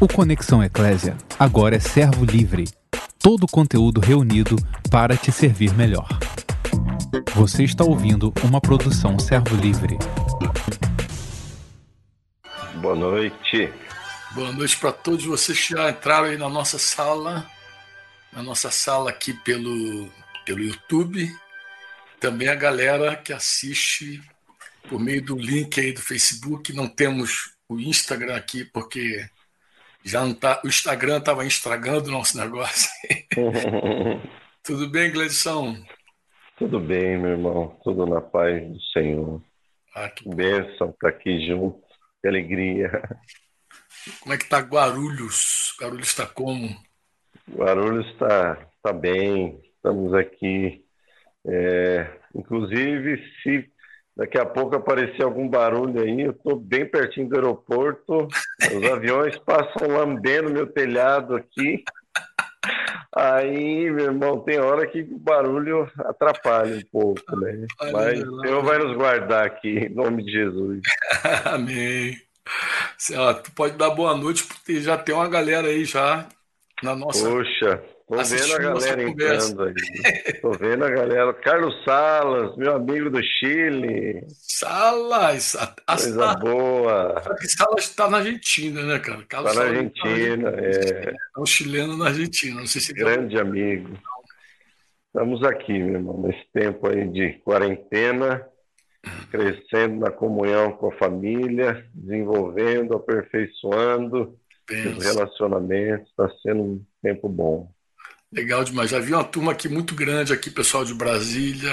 [0.00, 2.66] O Conexão Eclésia agora é servo livre.
[3.18, 4.54] Todo o conteúdo reunido
[4.92, 6.06] para te servir melhor.
[7.34, 9.98] Você está ouvindo uma produção servo livre.
[12.80, 13.72] Boa noite.
[14.36, 17.44] Boa noite para todos vocês que já entraram aí na nossa sala,
[18.32, 20.08] na nossa sala aqui pelo,
[20.46, 21.28] pelo YouTube.
[22.20, 24.22] Também a galera que assiste
[24.88, 26.72] por meio do link aí do Facebook.
[26.72, 29.28] Não temos o Instagram aqui porque
[30.08, 32.90] já não tá, o Instagram estava estragando o nosso negócio.
[34.64, 35.76] Tudo bem, Gleison?
[36.56, 37.78] Tudo bem, meu irmão.
[37.84, 39.42] Tudo na paz do Senhor.
[39.94, 41.80] Ah, que Bênção estar aqui junto.
[42.22, 42.90] Que alegria.
[44.20, 45.76] Como é que está Guarulhos?
[45.78, 46.68] Guarulhos está como?
[47.50, 49.60] Guarulhos está tá bem.
[49.76, 50.84] Estamos aqui.
[51.46, 53.70] É, inclusive, se
[54.18, 58.26] Daqui a pouco aparecer algum barulho aí, eu estou bem pertinho do aeroporto,
[58.76, 61.84] os aviões passam lambendo meu telhado aqui.
[63.14, 67.64] Aí, meu irmão, tem hora que o barulho atrapalha um pouco, né?
[67.92, 70.80] Mas o Senhor vai nos guardar aqui, em nome de Jesus.
[71.46, 72.16] Amém.
[73.16, 76.26] Ó, tu pode dar boa noite, porque já tem uma galera aí já
[76.82, 77.28] na nossa.
[77.28, 79.74] Poxa, Tô vendo a galera entrando aí.
[80.40, 81.34] Tô vendo a galera.
[81.34, 84.26] Carlos Salas, meu amigo do Chile.
[84.30, 85.54] Salas!
[85.54, 87.22] A, Coisa a, boa.
[87.46, 89.22] Salas está na Argentina, né, cara?
[89.28, 91.14] Carlos tá na Argentina, tá é.
[91.36, 92.94] É um chileno na Argentina, não sei se...
[92.94, 93.42] Grande tá...
[93.42, 93.98] amigo.
[95.08, 98.46] Estamos aqui, meu irmão, nesse tempo aí de quarentena,
[99.30, 104.88] crescendo na comunhão com a família, desenvolvendo, aperfeiçoando Pensa.
[104.96, 106.08] os relacionamentos.
[106.08, 107.70] Está sendo um tempo bom.
[108.32, 108.90] Legal demais.
[108.90, 111.70] Já vi uma turma aqui muito grande aqui, pessoal de Brasília,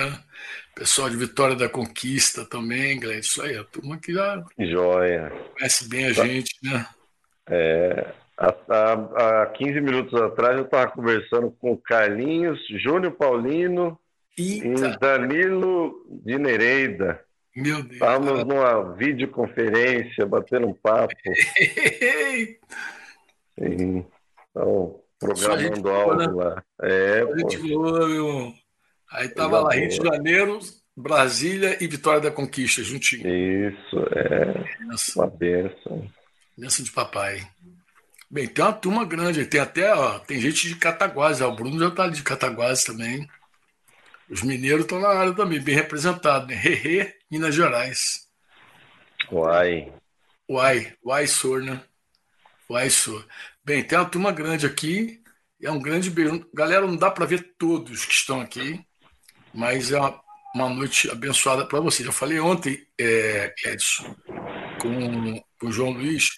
[0.73, 3.20] pessoal de Vitória da Conquista também, Glenn.
[3.20, 5.31] Isso aí, a turma que já Joia.
[5.58, 6.86] conhece bem a gente, né?
[7.50, 14.00] É, há, há 15 minutos atrás eu estava conversando com o Carlinhos, Júnior Paulino
[14.38, 14.68] Eita.
[14.68, 17.22] e Danilo de Nereida.
[17.56, 17.94] Meu Deus.
[17.94, 21.13] Estávamos numa videoconferência, batendo um papo.
[23.57, 24.06] Sim.
[24.51, 26.28] Então, Programando algo né?
[26.28, 26.64] lá.
[26.81, 28.53] É, a gente voa, meu
[29.12, 30.59] Aí tava lá, Rio de Janeiro,
[30.96, 33.28] Brasília e Vitória da Conquista, juntinho.
[33.28, 34.84] Isso, é.
[34.86, 35.20] Nossa.
[35.20, 36.12] Uma benção.
[36.58, 37.48] Benção de papai.
[38.30, 41.80] Bem, tem uma turma grande, tem até, ó, tem gente de Cataguases, ó, o Bruno
[41.80, 43.28] já tá ali de Cataguases também.
[44.30, 46.56] Os mineiros estão na área também, bem representados, né?
[46.56, 48.28] Rerê, Minas Gerais.
[49.31, 49.94] Uai.
[50.50, 51.81] Uai, Uai Sor, né?
[52.70, 53.25] Uai Sor.
[53.66, 55.24] Bem, tem uma turma grande aqui.
[55.59, 56.48] É um grande beijo.
[56.53, 58.80] Galera, não dá para ver todos que estão aqui,
[59.52, 60.22] mas é uma,
[60.53, 62.06] uma noite abençoada para vocês.
[62.06, 64.16] Eu falei ontem, é, Edson,
[64.80, 66.30] com, com o João Luiz,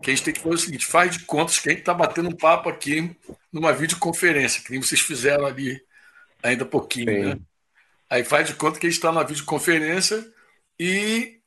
[0.00, 1.92] que a gente tem que fazer o seguinte: faz de contas que a gente está
[1.92, 3.16] batendo um papo aqui
[3.52, 5.80] numa videoconferência, que nem vocês fizeram ali
[6.40, 7.24] ainda há pouquinho, Sim.
[7.24, 7.38] né?
[8.08, 10.24] Aí faz de conta que a gente está na videoconferência
[10.78, 11.40] e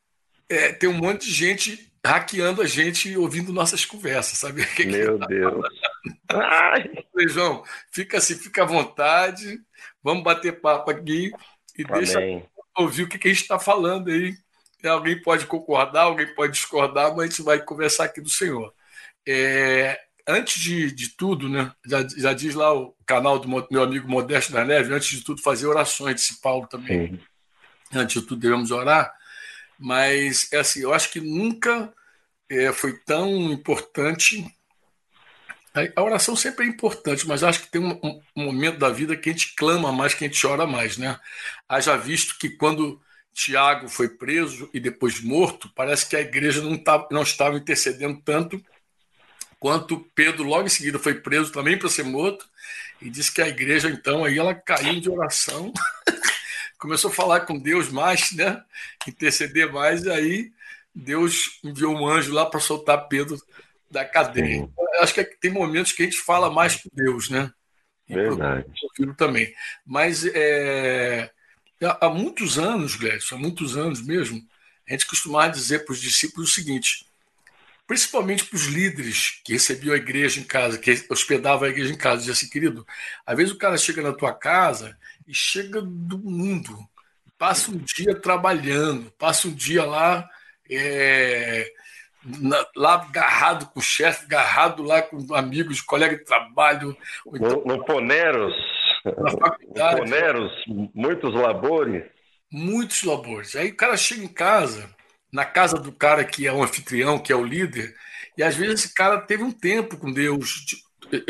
[0.50, 4.66] é, tem um monte de gente hackeando a gente ouvindo nossas conversas, sabe?
[4.86, 5.66] Meu Deus.
[6.30, 6.90] Ai.
[7.28, 9.60] João, fica assim, fica à vontade,
[10.04, 11.32] vamos bater papo aqui
[11.78, 11.98] e Amém.
[11.98, 12.20] deixa
[12.78, 14.34] ouvir o que, a gente está falando aí.
[14.86, 18.74] Alguém pode concordar, alguém pode discordar, mas a gente vai conversar aqui do Senhor.
[19.28, 24.10] É, antes de, de tudo, né, já, já diz lá o canal do meu amigo
[24.10, 27.08] Modesto da Neve, antes de tudo, fazer orações, disse Paulo também.
[27.08, 27.20] Sim.
[27.94, 29.14] Antes de tudo, devemos orar.
[29.78, 31.94] Mas, é assim, eu acho que nunca
[32.50, 34.46] é, foi tão importante.
[35.96, 39.30] A oração sempre é importante, mas acho que tem um, um, momento da vida que
[39.30, 41.20] a gente clama mais, que a gente ora mais, né?
[41.68, 43.00] Haja visto que quando
[43.34, 48.20] Tiago foi preso e depois morto, parece que a igreja não, tá, não estava intercedendo
[48.26, 48.62] tanto
[49.60, 52.48] quanto Pedro logo em seguida foi preso também para ser morto
[53.02, 55.72] e disse que a igreja então aí ela caiu de oração
[56.80, 58.64] começou a falar com Deus mais, né?
[59.06, 60.52] Interceder mais, e aí
[61.00, 63.38] Deus enviou um anjo lá para soltar Pedro
[63.90, 64.70] da cadeia.
[65.02, 67.52] Acho que tem momentos que a gente fala mais com Deus, né?
[68.08, 68.66] Verdade.
[68.96, 69.54] Filho também.
[69.86, 71.32] Mas é,
[72.02, 74.42] há muitos anos, Glécio, há muitos anos mesmo,
[74.88, 77.06] a gente costumava dizer para os discípulos o seguinte:
[77.88, 81.98] principalmente para os líderes que recebiam a igreja em casa, que hospedavam a igreja em
[81.98, 82.86] casa, dizia assim, querido,
[83.26, 84.98] às vezes o cara chega na tua casa
[85.28, 86.78] e chega do mundo,
[87.38, 90.30] passa um dia trabalhando, passa um dia lá,
[90.70, 91.72] é,
[92.24, 96.96] na, lá agarrado com o chefe, agarrado lá com amigos, colega de trabalho.
[97.28, 98.54] Então, no, no Poneros,
[99.06, 99.96] na faculdade.
[99.96, 100.52] No Poneros,
[100.94, 102.04] muitos labores.
[102.52, 103.56] Muitos labores.
[103.56, 104.90] Aí o cara chega em casa,
[105.32, 107.96] na casa do cara que é o anfitrião, que é o líder,
[108.38, 110.66] E às vezes esse cara teve um tempo com Deus,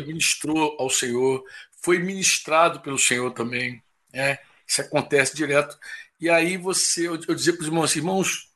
[0.06, 1.44] ministrou ao Senhor,
[1.84, 3.82] foi ministrado pelo Senhor também.
[4.14, 4.38] Né?
[4.68, 5.78] Isso acontece direto.
[6.20, 8.49] E aí você, eu, eu dizia para os irmãos assim, irmãos,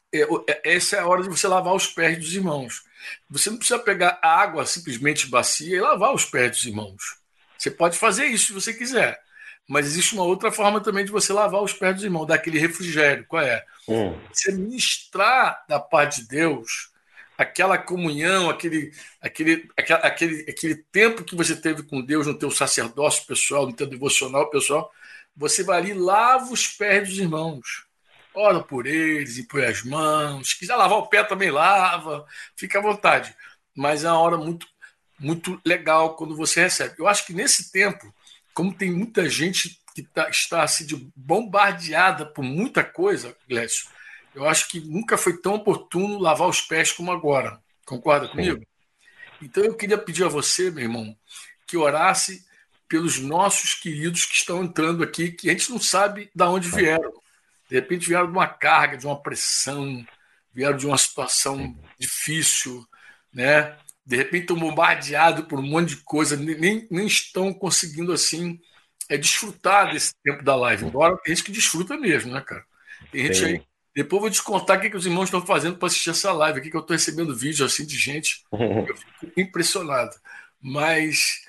[0.63, 2.83] essa é a hora de você lavar os pés dos irmãos.
[3.29, 7.17] Você não precisa pegar água simplesmente bacia e lavar os pés dos irmãos.
[7.57, 9.19] Você pode fazer isso se você quiser.
[9.67, 12.59] Mas existe uma outra forma também de você lavar os pés dos irmãos, dar aquele
[12.59, 13.25] refrigério.
[13.27, 13.63] Qual é?
[13.87, 14.17] Hum.
[14.31, 16.91] Você ministrar da parte de Deus
[17.37, 23.25] aquela comunhão, aquele, aquele, aquele, aquele tempo que você teve com Deus no teu sacerdócio
[23.25, 24.91] pessoal, no teu devocional pessoal,
[25.35, 27.85] você vai ali lava os pés dos irmãos.
[28.35, 30.49] Ora por eles, impõe as mãos.
[30.49, 32.25] Se quiser lavar o pé, também lava.
[32.55, 33.35] Fica à vontade.
[33.75, 34.67] Mas é uma hora muito,
[35.19, 36.95] muito legal quando você recebe.
[36.97, 38.13] Eu acho que nesse tempo,
[38.53, 43.87] como tem muita gente que tá, está assim, de bombardeada por muita coisa, Glécio,
[44.33, 47.61] eu acho que nunca foi tão oportuno lavar os pés como agora.
[47.85, 48.59] Concorda comigo?
[48.59, 48.65] Sim.
[49.41, 51.15] Então eu queria pedir a você, meu irmão,
[51.67, 52.45] que orasse
[52.87, 57.13] pelos nossos queridos que estão entrando aqui, que a gente não sabe de onde vieram.
[57.73, 60.05] De repente vieram de uma carga, de uma pressão,
[60.53, 62.85] vieram de uma situação difícil,
[63.33, 63.75] né?
[64.05, 68.59] De repente estão bombardeados por um monte de coisa, nem, nem estão conseguindo assim
[69.09, 70.85] é desfrutar desse tempo da live.
[70.85, 72.63] Embora tem gente que desfruta mesmo, né, cara?
[73.11, 73.65] Tem gente aí
[73.95, 76.59] depois vou te contar o que, que os irmãos estão fazendo para assistir essa live
[76.59, 78.43] aqui, que eu estou recebendo vídeo assim de gente.
[78.53, 80.15] Eu fico impressionado.
[80.61, 81.41] Mas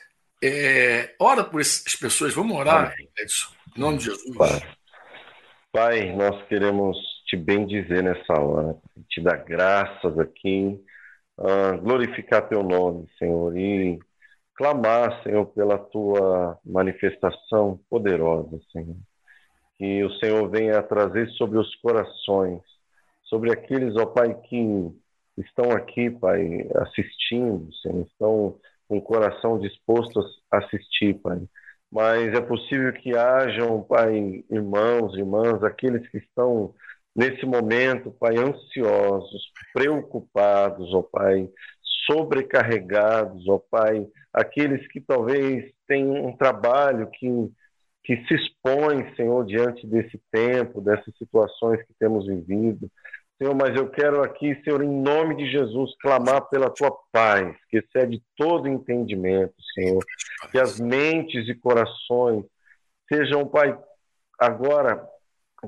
[0.43, 4.37] é, ora por essas pessoas, vamos orar, Edson, em nome de Jesus.
[5.75, 8.77] Pai, nós queremos te bendizer nessa hora,
[9.09, 10.81] te dar graças aqui,
[11.37, 13.99] uh, glorificar teu nome, Senhor, e
[14.55, 18.97] clamar, Senhor, pela tua manifestação poderosa, Senhor
[19.77, 22.63] que o Senhor venha trazer sobre os corações,
[23.25, 24.91] sobre aqueles, ó Pai, que
[25.39, 31.41] estão aqui, Pai, assistindo, Senhor, estão com o coração disposto a assistir, Pai.
[31.91, 36.75] Mas é possível que hajam, Pai, irmãos, irmãs, aqueles que estão
[37.15, 41.49] nesse momento, Pai, ansiosos, preocupados, ó Pai,
[42.11, 47.29] sobrecarregados, ó Pai, aqueles que talvez têm um trabalho que
[48.05, 52.91] que se expõe, Senhor, diante desse tempo, dessas situações que temos vivido.
[53.45, 57.77] Senhor, mas eu quero aqui, Senhor, em nome de Jesus, clamar pela tua paz, que
[57.77, 60.03] excede todo entendimento, Senhor.
[60.51, 62.47] Que as mentes e corações
[63.07, 63.79] sejam, Pai,
[64.41, 65.07] agora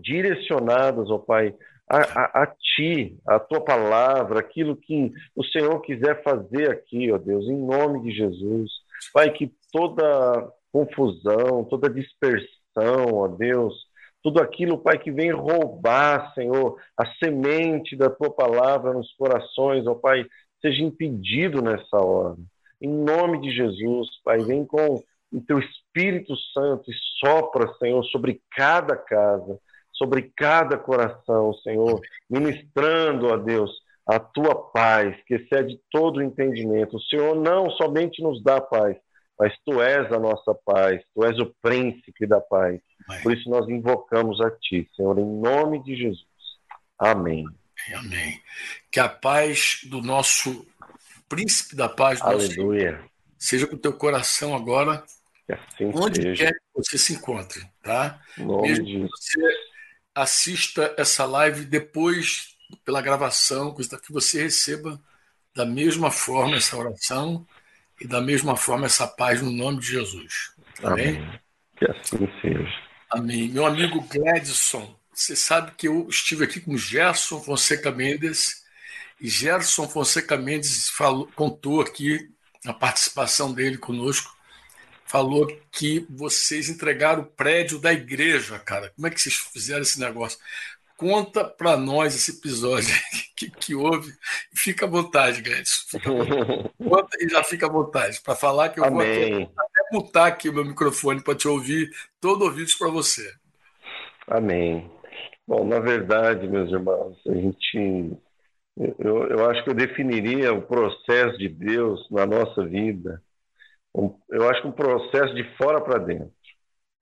[0.00, 1.54] direcionadas, ó Pai,
[1.86, 7.18] a, a, a, Ti, a Tua palavra, aquilo que o Senhor quiser fazer aqui, ó
[7.18, 8.70] Deus, em nome de Jesus.
[9.12, 13.85] Pai, que toda confusão, toda dispersão, ó Deus,
[14.22, 19.94] tudo aquilo, Pai, que vem roubar, Senhor, a semente da tua palavra nos corações, ó
[19.94, 20.24] Pai,
[20.60, 22.36] seja impedido nessa hora.
[22.80, 25.02] Em nome de Jesus, Pai, vem com
[25.32, 29.58] o teu Espírito Santo e sopra, Senhor, sobre cada casa,
[29.92, 33.70] sobre cada coração, Senhor, ministrando, ó Deus,
[34.06, 36.96] a tua paz, que excede todo o entendimento.
[36.96, 38.96] O Senhor não somente nos dá paz,
[39.38, 42.80] mas tu és a nossa paz, tu és o príncipe da paz.
[43.08, 43.22] Amém.
[43.22, 46.26] Por isso nós invocamos a ti, Senhor, em nome de Jesus.
[46.98, 47.44] Amém.
[47.94, 48.40] Amém.
[48.90, 50.66] Que a paz do nosso
[51.28, 52.92] príncipe da paz, do Aleluia.
[52.92, 55.04] Nosso, seja com o teu coração agora,
[55.48, 56.44] assim onde seja.
[56.44, 58.20] quer que você se encontre, tá?
[58.38, 59.40] Mesmo que você
[60.14, 65.00] assista essa live depois pela gravação, que você receba
[65.54, 67.46] da mesma forma essa oração
[68.00, 70.52] e da mesma forma essa paz no nome de Jesus.
[70.82, 71.16] Amém?
[71.16, 71.40] Amém.
[71.76, 72.86] Que assim seja.
[73.10, 73.48] Amém.
[73.48, 78.64] Meu amigo Gladson, você sabe que eu estive aqui com Gerson Fonseca Mendes
[79.20, 82.30] e Gerson Fonseca Mendes falou, contou aqui
[82.66, 84.36] a participação dele conosco,
[85.06, 88.92] falou que vocês entregaram o prédio da igreja, cara.
[88.94, 90.38] Como é que vocês fizeram esse negócio?
[90.96, 92.94] Conta para nós esse episódio
[93.36, 94.12] que, que houve.
[94.54, 95.86] Fica à vontade, Gladys.
[96.78, 99.44] Conta e já fica à vontade para falar que eu Amém.
[99.44, 103.30] vou até mutar aqui o meu microfone para te ouvir, todo ouvido para você.
[104.26, 104.90] Amém.
[105.46, 108.18] Bom, na verdade, meus irmãos, a gente.
[108.98, 113.22] Eu, eu acho que eu definiria o processo de Deus na nossa vida.
[114.28, 116.32] Eu acho que um processo de fora para dentro.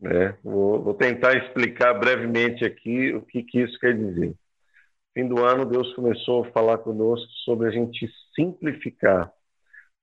[0.04, 0.37] Né?
[0.44, 4.34] Vou, vou, tentar explicar brevemente aqui o que, que isso quer dizer.
[5.14, 9.32] Fim do ano, Deus começou a falar conosco sobre a gente simplificar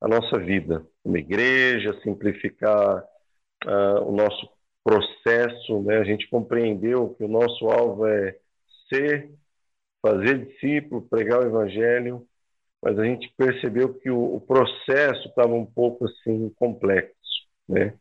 [0.02, 3.04] a nossa vida como igreja, simplificar
[3.66, 4.50] uh, o nosso
[4.84, 5.84] processo.
[5.84, 5.98] Né?
[6.00, 8.36] A gente compreendeu que o nosso alvo é
[8.92, 9.30] ser,
[10.02, 12.28] fazer discípulo, pregar o evangelho
[12.82, 17.94] mas a gente percebeu que o, o processo estava um pouco assim complexo, né?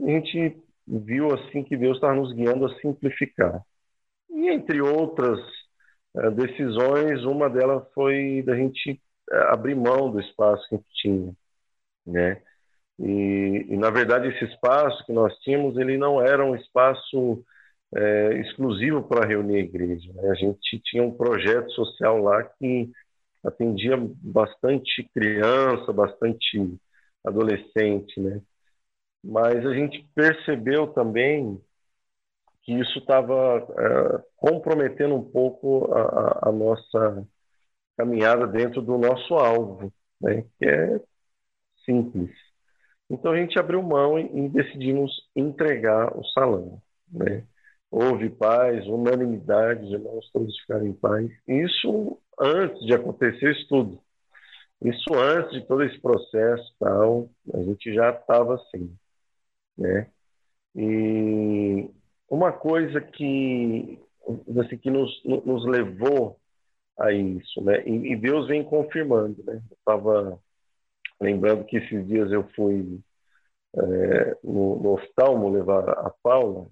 [0.00, 3.62] A gente viu assim que Deus estava nos guiando a simplificar.
[4.30, 5.38] E entre outras
[6.14, 9.00] uh, decisões, uma delas foi da gente
[9.30, 11.36] uh, abrir mão do espaço que a gente tinha,
[12.06, 12.42] né?
[12.98, 17.44] E, e, na verdade esse espaço que nós tínhamos ele não era um espaço
[17.96, 20.12] é, exclusivo para reunir a igreja.
[20.12, 20.30] Né?
[20.30, 22.90] A gente tinha um projeto social lá que
[23.44, 26.78] atendia bastante criança, bastante
[27.24, 28.40] adolescente, né?
[29.24, 31.58] Mas a gente percebeu também
[32.62, 37.26] que isso estava é, comprometendo um pouco a, a, nossa
[37.96, 39.90] caminhada dentro do nosso alvo,
[40.20, 40.44] né?
[40.58, 41.00] Que é
[41.86, 42.30] simples.
[43.08, 47.44] Então a gente abriu mão e, e decidimos entregar o salão, né?
[47.90, 51.30] Houve paz, unanimidade, os irmãos todos ficaram em paz.
[51.46, 54.00] Isso antes de acontecer isso tudo.
[54.82, 58.94] Isso antes de todo esse processo tal, a gente já estava assim,
[59.76, 60.10] né?
[60.74, 61.90] E
[62.28, 63.98] uma coisa que
[64.60, 66.38] assim, que nos, nos levou
[66.98, 67.82] a isso, né?
[67.86, 69.60] E, e Deus vem confirmando, né?
[69.72, 70.38] Estava
[71.20, 73.00] lembrando que esses dias eu fui
[73.76, 76.66] é, no, no oftalmo levar a Paula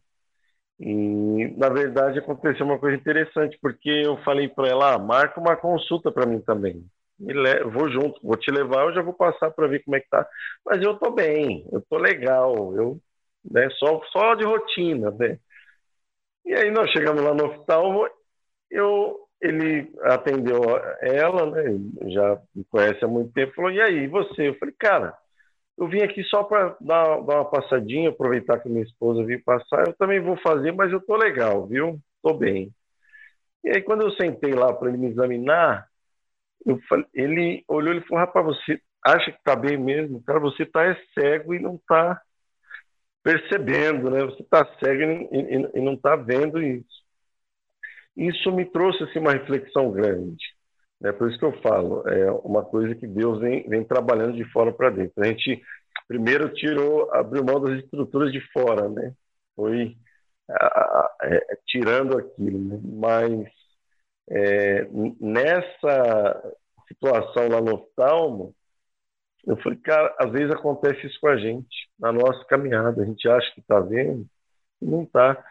[0.84, 5.56] e, na verdade, aconteceu uma coisa interessante, porque eu falei para ela, ah, marca uma
[5.56, 6.84] consulta para mim também.
[7.22, 7.64] Le...
[7.64, 10.26] Vou junto, vou te levar, eu já vou passar para ver como é que tá.
[10.64, 13.00] Mas eu tô bem, eu tô legal, eu,
[13.50, 15.38] né, só, só de rotina, né?
[16.44, 18.08] E aí nós chegamos lá no hospital,
[18.70, 20.60] eu, ele atendeu
[21.02, 21.64] ela, né,
[22.12, 24.48] já me conhece há muito tempo, falou, e aí, você?
[24.48, 25.14] Eu falei, cara,
[25.78, 29.86] eu vim aqui só para dar, dar, uma passadinha, aproveitar que minha esposa veio passar.
[29.88, 31.98] Eu também vou fazer, mas eu tô legal, viu?
[32.22, 32.72] Tô bem.
[33.64, 35.88] E aí, quando eu sentei lá para ele me examinar,
[36.88, 40.22] falei, ele olhou e falou: Rapaz, você acha que tá bem mesmo?
[40.24, 42.20] Cara, você tá é cego e não tá
[43.22, 44.24] percebendo, né?
[44.24, 47.02] Você tá cego e, e, e não tá vendo isso.
[48.16, 50.44] Isso me trouxe assim, uma reflexão grande.
[51.02, 54.44] É por isso que eu falo, é uma coisa que Deus vem, vem trabalhando de
[54.52, 55.14] fora para dentro.
[55.18, 55.60] A gente
[56.06, 59.12] primeiro tirou, abriu mão das estruturas de fora, né?
[59.56, 59.96] Foi
[61.22, 62.80] é, tirando aquilo, né?
[62.84, 63.48] mas
[64.30, 64.86] é,
[65.20, 66.54] nessa
[66.88, 68.54] situação lá no oftalmo,
[69.46, 73.02] eu falei, cara, às vezes acontece isso com a gente, na nossa caminhada.
[73.02, 74.26] A gente acha que está vendo,
[74.80, 75.44] e não está.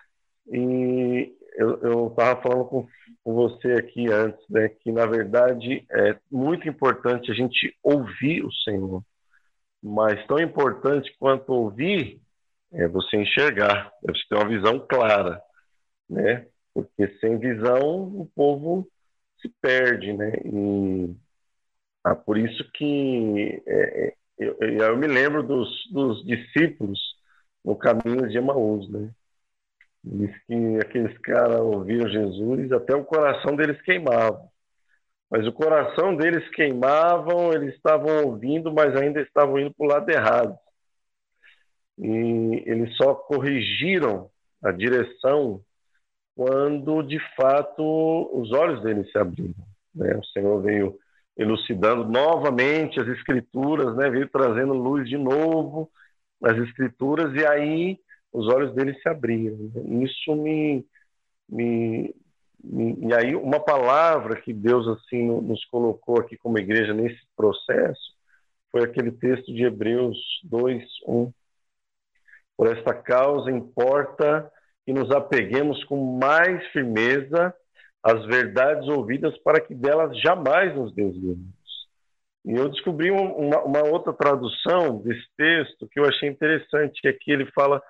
[0.47, 2.87] E eu estava falando com,
[3.23, 8.51] com, você aqui antes, né, que na verdade é muito importante a gente ouvir o
[8.51, 9.03] Senhor,
[9.83, 12.21] mas tão importante quanto ouvir
[12.71, 15.41] é você enxergar, é você ter uma visão clara,
[16.09, 16.47] né?
[16.73, 18.87] Porque sem visão o povo
[19.41, 20.31] se perde, né?
[20.45, 21.15] E
[22.03, 26.99] ah, por isso que é, é eu, eu, me lembro dos, dos discípulos
[27.63, 29.11] no caminho de Emaús, né?
[30.03, 34.49] Diz que aqueles caras ouviram Jesus, até o coração deles queimava.
[35.29, 40.09] Mas o coração deles queimavam, eles estavam ouvindo, mas ainda estavam indo para o lado
[40.09, 40.57] errado.
[41.99, 44.29] E eles só corrigiram
[44.63, 45.63] a direção
[46.35, 49.53] quando, de fato, os olhos deles se abriram.
[49.93, 50.15] Né?
[50.15, 50.97] O Senhor veio
[51.37, 54.09] elucidando novamente as Escrituras, né?
[54.09, 55.89] veio trazendo luz de novo
[56.39, 57.99] nas Escrituras, e aí
[58.31, 59.57] os olhos dele se abriram.
[60.01, 60.85] Isso me,
[61.47, 62.15] me,
[62.63, 68.11] me, e aí uma palavra que Deus assim nos colocou aqui como igreja nesse processo
[68.71, 71.33] foi aquele texto de Hebreus 2, 1.
[72.55, 74.49] Por esta causa importa
[74.85, 77.53] que nos apeguemos com mais firmeza
[78.03, 81.61] às verdades ouvidas para que delas jamais nos desviemos.
[82.43, 87.31] E eu descobri uma, uma, outra tradução desse texto que eu achei interessante, que aqui
[87.31, 87.81] ele fala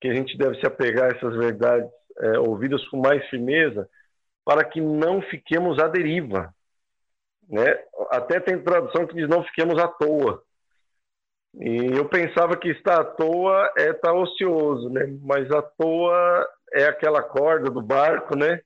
[0.00, 1.88] que a gente deve se apegar a essas verdades
[2.18, 3.88] é, ouvidas com mais firmeza
[4.44, 6.52] para que não fiquemos à deriva.
[7.48, 7.78] Né?
[8.10, 10.42] Até tem tradução que diz não fiquemos à toa.
[11.60, 15.06] E eu pensava que estar à toa é estar ocioso, né?
[15.22, 18.60] Mas à toa é aquela corda do barco, né?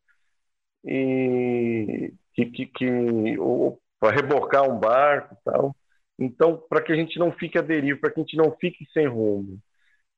[0.84, 3.36] E que, que, que
[4.00, 5.74] para rebocar um barco tal.
[6.18, 8.86] Então, para que a gente não fique à deriva, para que a gente não fique
[8.92, 9.58] sem rumo.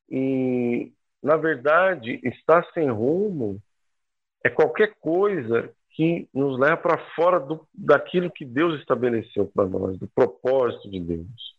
[0.09, 3.61] E na verdade, estar sem rumo
[4.45, 9.99] é qualquer coisa que nos leva para fora do, daquilo que Deus estabeleceu para nós,
[9.99, 11.57] do propósito de Deus.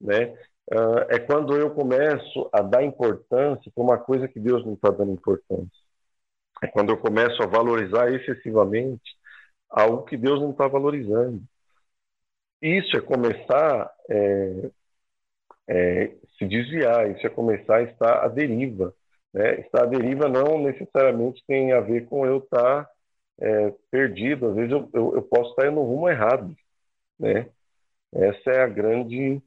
[0.00, 0.34] Né?
[0.70, 4.90] Uh, é quando eu começo a dar importância para uma coisa que Deus não está
[4.90, 5.82] dando importância.
[6.62, 9.16] É quando eu começo a valorizar excessivamente
[9.68, 11.42] algo que Deus não está valorizando.
[12.60, 14.70] isso é começar é,
[15.68, 18.94] é, se desviar, isso é começar a estar à deriva.
[19.32, 19.60] Né?
[19.60, 22.88] Estar à deriva não necessariamente tem a ver com eu estar
[23.40, 26.54] é, perdido, às vezes eu, eu, eu, posso estar no rumo errado.
[27.18, 27.48] Né?
[28.12, 29.42] Essa é a grande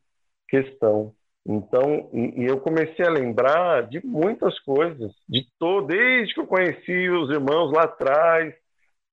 [0.55, 1.13] questão.
[1.47, 6.47] Então, e, e, eu comecei a lembrar de muitas coisas, de todo, desde que eu
[6.47, 8.53] conheci os irmãos lá atrás,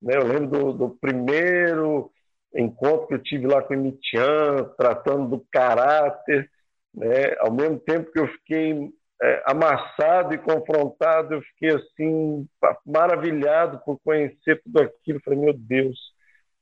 [0.01, 0.17] né?
[0.17, 2.11] Eu lembro do, do primeiro
[2.55, 6.51] encontro que eu tive lá com o Mitian, tratando do caráter,
[6.95, 7.35] né?
[7.41, 8.91] Ao mesmo tempo que eu fiquei
[9.23, 12.49] é, amassado e confrontado, eu fiquei assim
[12.87, 15.21] maravilhado por conhecer tudo aquilo.
[15.23, 15.99] Falei, meu Deus,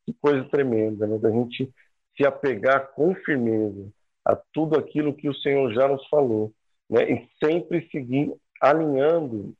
[0.04, 1.16] que coisa tremenda, né?
[1.18, 1.72] Da gente
[2.16, 3.88] se apegar com firmeza
[4.32, 6.52] a tudo aquilo que o Senhor já nos falou,
[6.88, 7.10] né?
[7.10, 9.54] E sempre seguir alinhando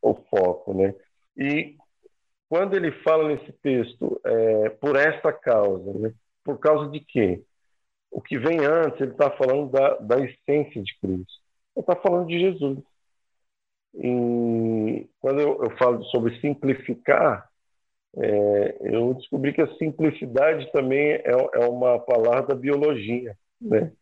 [0.00, 0.94] o foco, né?
[1.36, 1.76] E
[2.48, 6.12] quando ele fala nesse texto é, por esta causa, né?
[6.44, 7.42] Por causa de quê?
[8.10, 11.32] O que vem antes, ele está falando da, da essência de Cristo.
[11.74, 12.78] Ele está falando de Jesus.
[13.94, 17.48] E quando eu, eu falo sobre simplificar,
[18.16, 21.22] é, eu descobri que a simplicidade também é,
[21.54, 23.92] é uma palavra da biologia, né?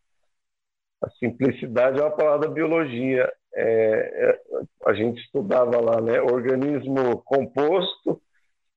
[1.03, 3.33] A simplicidade é uma palavra da biologia.
[3.55, 4.41] É, é,
[4.87, 6.21] a gente estudava lá, né?
[6.21, 8.21] Organismo composto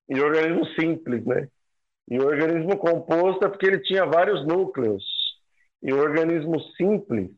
[0.09, 1.47] e organismo simples, né?
[2.09, 5.03] E o organismo composto é porque ele tinha vários núcleos.
[5.81, 7.29] E o organismo simples,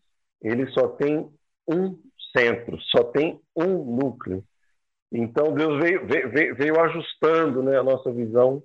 [0.42, 1.30] ele só tem
[1.68, 1.98] um
[2.36, 4.44] centro, só tem um núcleo.
[5.12, 8.62] Então Deus veio, veio, veio ajustando né, a nossa visão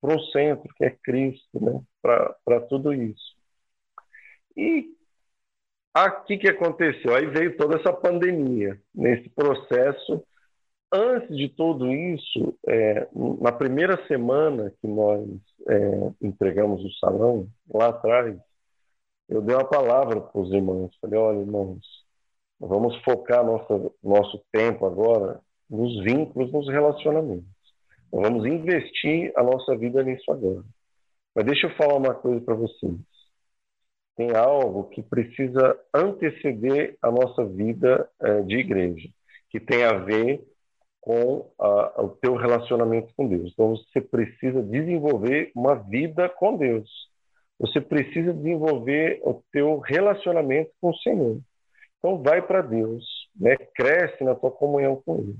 [0.00, 3.36] para o centro, que é Cristo, né, para tudo isso.
[4.56, 4.96] E
[5.94, 7.14] aqui que aconteceu?
[7.14, 10.22] Aí veio toda essa pandemia, nesse processo.
[10.92, 13.08] Antes de tudo isso, é,
[13.40, 15.28] na primeira semana que nós
[15.68, 18.36] é, entregamos o salão, lá atrás,
[19.28, 20.96] eu dei uma palavra para os irmãos.
[21.00, 21.80] Falei, olha, irmãos,
[22.58, 27.44] vamos focar nosso nosso tempo agora nos vínculos, nos relacionamentos.
[28.10, 30.64] vamos investir a nossa vida nisso agora.
[31.34, 32.96] Mas deixa eu falar uma coisa para vocês.
[34.18, 39.08] Tem algo que precisa anteceder a nossa vida é, de igreja,
[39.48, 40.44] que tem a ver
[41.00, 43.52] com a, o teu relacionamento com Deus.
[43.52, 46.90] Então você precisa desenvolver uma vida com Deus.
[47.60, 51.38] Você precisa desenvolver o teu relacionamento com o Senhor.
[51.98, 53.04] Então vai para Deus,
[53.36, 53.56] né?
[53.72, 55.36] Cresce na tua comunhão com Ele.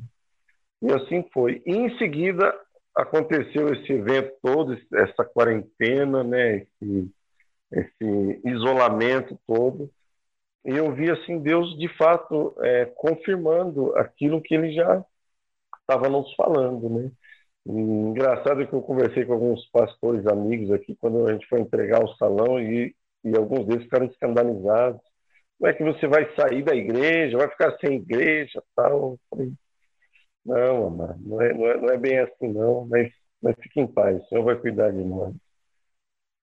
[0.82, 1.60] E assim foi.
[1.66, 2.54] E em seguida
[2.96, 6.58] aconteceu esse evento todo, essa quarentena, né?
[6.58, 7.10] Esse,
[7.72, 9.90] esse isolamento todo.
[10.64, 15.04] E eu vi assim Deus de fato é, confirmando aquilo que Ele já
[15.81, 17.11] estava nos falando, né?
[17.66, 22.02] E engraçado que eu conversei com alguns pastores amigos aqui quando a gente foi entregar
[22.02, 25.00] o salão e, e alguns deles ficaram escandalizados.
[25.59, 29.18] Como é que você vai sair da igreja, vai ficar sem igreja, tal?
[30.44, 33.87] Não, amado, não é, não, é, não é bem assim não, mas, mas fique em
[33.87, 35.35] paz, o Senhor vai cuidar de nós.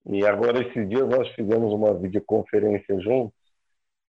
[0.08, 3.34] E agora, esses dias, nós fizemos uma videoconferência juntos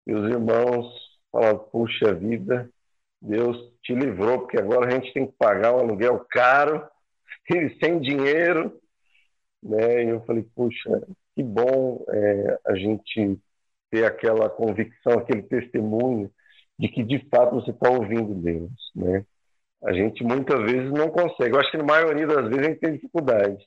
[0.06, 0.92] e os irmãos
[1.30, 2.68] falaram, puxa vida,
[3.20, 6.86] Deus te livrou, porque agora a gente tem que pagar um aluguel caro
[7.50, 8.78] e sem dinheiro.
[9.62, 10.04] Né?
[10.04, 13.38] E eu falei, puxa, que bom é, a gente
[13.90, 16.30] ter aquela convicção, aquele testemunho
[16.78, 18.72] de que de fato você está ouvindo Deus.
[18.94, 19.24] Né?
[19.84, 21.54] A gente muitas vezes não consegue.
[21.54, 23.64] Eu acho que na maioria das vezes a gente tem dificuldade,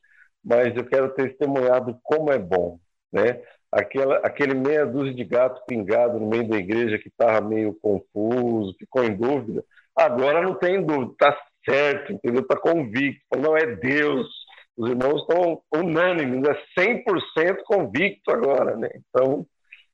[0.47, 2.79] mas eu quero testemunhar do como é bom.
[3.11, 3.41] Né?
[3.71, 8.75] aquela, aquele meia dúzia de gato pingado no meio da igreja que estava meio confuso,
[8.77, 9.63] ficou em dúvida,
[9.95, 12.41] agora não tem dúvida, está certo, entendeu?
[12.41, 14.27] Está convicto, não é Deus.
[14.75, 18.89] Os irmãos estão unânimes, é 100% convicto agora, né?
[18.95, 19.45] Então,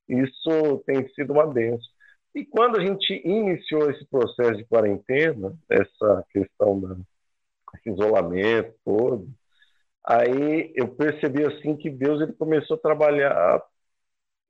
[0.07, 1.93] isso tem sido uma benção.
[2.35, 6.99] E quando a gente iniciou esse processo de quarentena, essa questão
[7.75, 9.27] esse isolamento todo,
[10.05, 13.63] aí eu percebi assim que Deus ele começou a trabalhar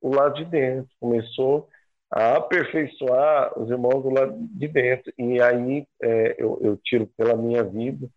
[0.00, 1.68] o lado de dentro, começou
[2.10, 5.12] a aperfeiçoar os irmãos do lado de dentro.
[5.18, 8.08] E aí é, eu, eu, tiro pela minha vida,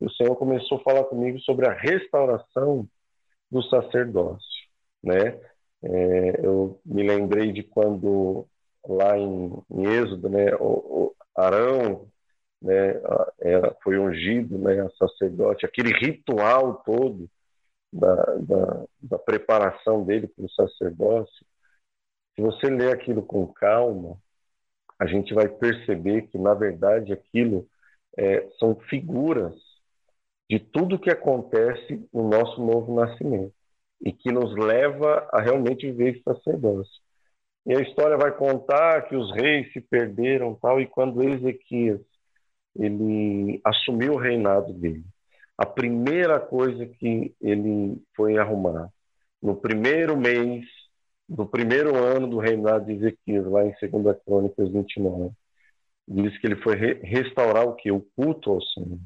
[0.00, 2.88] o Senhor começou a falar comigo sobre a restauração
[3.50, 4.68] do sacerdócio,
[5.02, 5.38] né?
[5.84, 8.46] É, eu me lembrei de quando
[8.86, 12.06] lá em, em Êxodo, né, o, o Arão,
[12.62, 13.00] né,
[13.40, 17.28] era, foi ungido, né, sacerdote, aquele ritual todo
[17.92, 21.44] da, da, da preparação dele para o sacerdócio,
[22.34, 24.16] se você ler aquilo com calma,
[24.98, 27.68] a gente vai perceber que, na verdade, aquilo
[28.16, 29.54] é, são figuras
[30.48, 33.54] de tudo que acontece no nosso novo nascimento.
[34.04, 37.00] e que nos leva a realmente viver esse sacerdócio.
[37.64, 42.00] E a história vai contar que os reis se perderam tal e quando Ezequias
[42.76, 45.04] ele assumiu o reinado dele,
[45.56, 48.90] a primeira coisa que ele foi arrumar
[49.42, 50.64] no primeiro mês
[51.28, 55.30] do primeiro ano do reinado de Ezequias, lá em 2 Crônicas 29,
[56.06, 57.90] diz que ele foi re restaurar o que?
[57.90, 58.98] O culto ao Senhor.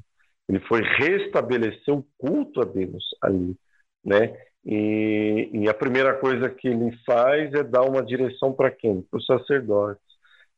[0.49, 3.57] Ele foi restabelecer o culto a Deus ali,
[4.05, 4.37] né?
[4.65, 9.03] E, e a primeira coisa que ele faz é dar uma direção para quem?
[9.03, 10.06] Para os sacerdotes.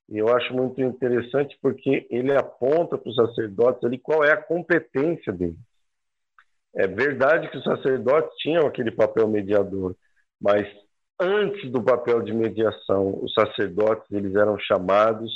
[0.09, 4.42] E eu acho muito interessante porque ele aponta para os sacerdotes ali qual é a
[4.42, 5.59] competência deles.
[6.75, 9.94] É verdade que os sacerdotes tinham aquele papel mediador,
[10.40, 10.66] mas
[11.21, 15.33] antes do papel de mediação, os sacerdotes eles eram chamados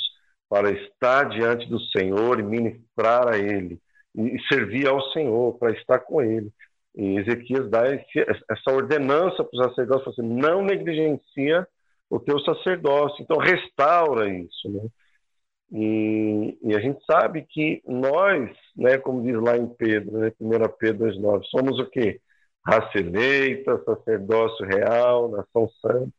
[0.49, 3.79] para estar diante do Senhor e ministrar a Ele
[4.15, 6.51] e servir ao Senhor para estar com Ele.
[6.95, 11.67] E Ezequias dá esse, essa ordenança para os sacerdotes, assim, não negligencia
[12.13, 14.87] o teu sacerdócio, então restaura isso, né?
[15.71, 20.77] E, e, a gente sabe que nós, né, como diz lá em Pedro, né, 1
[20.77, 22.21] Pedro 2,9, somos o quê?
[22.63, 26.13] Raça eleita, sacerdócio real, nação santa,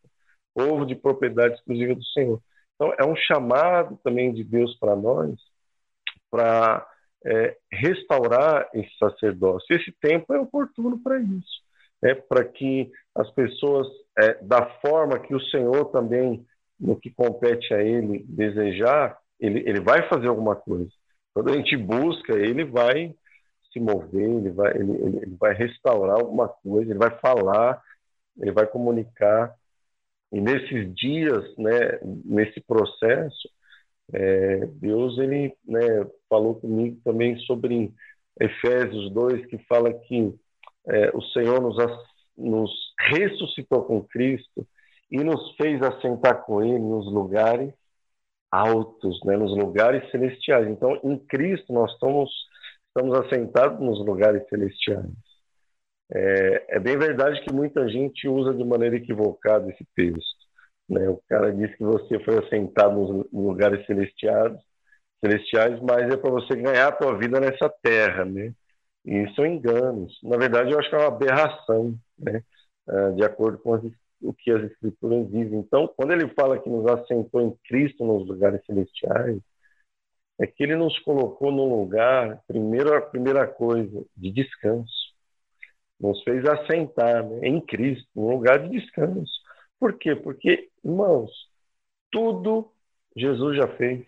[0.53, 2.41] povo de propriedade exclusiva do Senhor.
[2.75, 5.39] Então, é um chamado também de Deus para nós,
[6.29, 6.85] para
[7.25, 9.77] é, restaurar esse sacerdócio.
[9.77, 11.63] Esse tempo é oportuno para isso,
[12.03, 12.15] né?
[12.15, 13.87] para que as pessoas,
[14.19, 16.45] é, da forma que o Senhor também,
[16.79, 20.91] no que compete a Ele desejar, ele, ele vai fazer alguma coisa.
[21.33, 23.15] Quando a gente busca, ele vai
[23.73, 27.83] se mover, ele vai, ele, ele vai restaurar alguma coisa, ele vai falar,
[28.39, 29.53] ele vai comunicar.
[30.33, 33.49] E nesses dias, né, nesse processo,
[34.13, 37.93] é, Deus ele né, falou comigo também sobre
[38.41, 40.35] Efésios 2, que fala que
[40.87, 41.77] é, o Senhor nos,
[42.37, 44.67] nos ressuscitou com Cristo
[45.11, 47.73] e nos fez assentar com Ele nos lugares
[48.51, 50.69] altos, né, nos lugares celestiais.
[50.69, 52.31] Então, em Cristo, nós estamos,
[52.89, 55.11] estamos assentados nos lugares celestiais.
[56.13, 60.45] É, é bem verdade que muita gente usa de maneira equivocada esse texto.
[60.89, 61.09] Né?
[61.09, 64.57] O cara diz que você foi assentado nos lugares celestiais,
[65.21, 68.53] celestiais, mas é para você ganhar a tua vida nessa terra, né?
[69.05, 70.19] E são enganos.
[70.23, 72.43] Na verdade, eu acho que é uma aberração, né?
[72.87, 73.83] Ah, de acordo com as,
[74.21, 75.59] o que as escrituras dizem.
[75.59, 79.41] Então, quando ele fala que nos assentou em Cristo nos lugares celestiais,
[80.39, 85.15] é que ele nos colocou num lugar, primeiro a primeira coisa, de descanso.
[86.01, 89.33] Nos fez assentar né, em Cristo, num lugar de descanso.
[89.79, 90.17] Por quê?
[90.17, 91.31] Porque, irmãos,
[92.11, 92.71] tudo
[93.17, 94.05] Jesus já fez.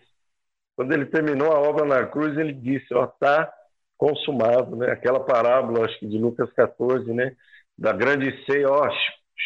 [0.75, 3.51] Quando ele terminou a obra na cruz, ele disse, ó, está
[3.97, 4.91] consumado, né?
[4.91, 7.35] Aquela parábola, acho que de Lucas 14, né?
[7.77, 8.89] Da grande ceia, ó,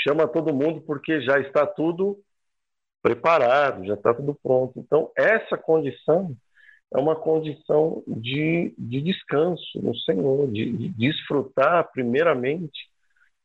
[0.04, 2.20] chama todo mundo porque já está tudo
[3.02, 4.80] preparado, já está tudo pronto.
[4.80, 6.36] Então, essa condição
[6.94, 12.90] é uma condição de, de descanso no Senhor, de, de desfrutar primeiramente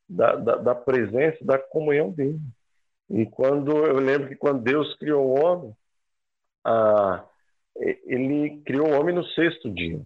[0.08, 2.40] da, da, da presença, da comunhão dele.
[3.08, 5.76] E quando eu lembro que quando Deus criou o homem,
[6.64, 7.24] ah,
[7.76, 10.00] ele criou o homem no sexto dia.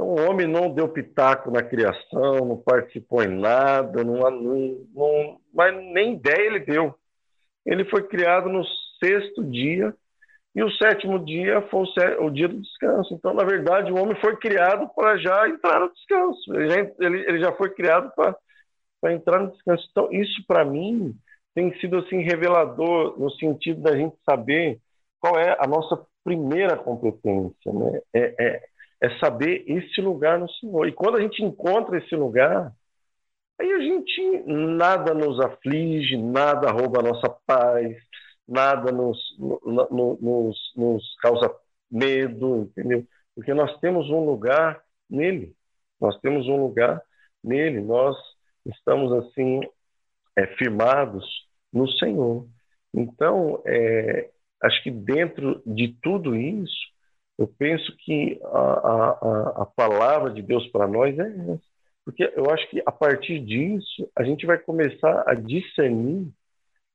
[0.00, 5.40] Então o homem não deu pitaco na criação, não participou em nada, não, não, não,
[5.52, 6.94] mas nem ideia ele deu.
[7.66, 8.64] Ele foi criado no
[8.98, 9.94] sexto dia
[10.54, 13.12] e o sétimo dia foi o, o dia do descanso.
[13.12, 16.54] Então, na verdade, o homem foi criado para já entrar no descanso.
[16.54, 19.86] Ele já, ele, ele já foi criado para entrar no descanso.
[19.90, 21.14] Então, isso para mim
[21.54, 24.80] tem sido assim revelador no sentido da gente saber
[25.20, 28.00] qual é a nossa primeira competência, né?
[28.14, 28.69] É, é,
[29.02, 30.86] é saber esse lugar no Senhor.
[30.86, 32.72] E quando a gente encontra esse lugar,
[33.58, 37.96] aí a gente nada nos aflige, nada rouba a nossa paz,
[38.46, 41.50] nada nos, no, nos, nos causa
[41.90, 43.06] medo, entendeu?
[43.34, 45.54] Porque nós temos um lugar nele.
[46.00, 47.02] Nós temos um lugar
[47.42, 47.80] nele.
[47.80, 48.16] Nós
[48.66, 49.60] estamos assim
[50.36, 51.24] é, firmados
[51.72, 52.46] no Senhor.
[52.92, 54.30] Então, é,
[54.62, 56.90] acho que dentro de tudo isso,
[57.40, 61.62] eu penso que a, a, a palavra de Deus para nós é essa.
[62.04, 66.30] Porque eu acho que a partir disso, a gente vai começar a discernir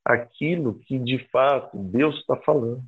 [0.05, 2.83] aquilo que de fato Deus está falando.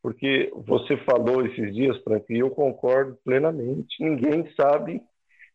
[0.00, 3.96] Porque você falou esses dias, Frank, e eu concordo plenamente.
[3.98, 5.02] Ninguém sabe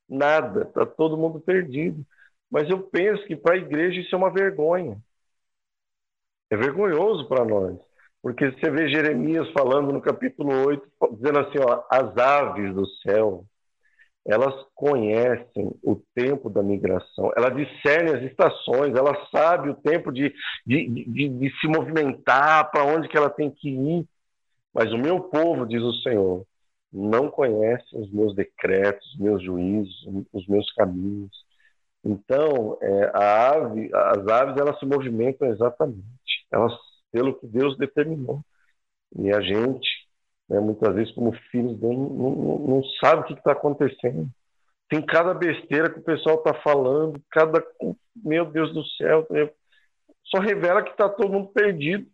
[0.09, 2.05] nada, está todo mundo perdido.
[2.51, 4.97] Mas eu penso que para a igreja isso é uma vergonha.
[6.49, 7.86] É vergonhoso para nós.
[8.21, 13.45] Porque você vê Jeremias falando no capítulo 8, dizendo assim, ó, as aves do céu,
[14.25, 20.33] elas conhecem o tempo da migração, ela discerne as estações, ela sabe o tempo de,
[20.65, 24.05] de, de, de se movimentar, para onde que ela tem que ir.
[24.73, 26.45] Mas o meu povo, diz o Senhor,
[26.91, 31.31] não conhece os meus decretos, os meus juízos, os meus caminhos.
[32.03, 36.03] Então, é, ave, as aves elas se movimentam exatamente,
[36.51, 36.73] elas
[37.11, 38.41] pelo que Deus determinou.
[39.17, 39.89] E a gente,
[40.49, 44.29] né, muitas vezes, como filhos não, não, não sabe o que está acontecendo.
[44.89, 47.63] Tem cada besteira que o pessoal está falando, cada.
[48.15, 49.27] Meu Deus do céu,
[50.25, 52.07] só revela que está todo mundo perdido.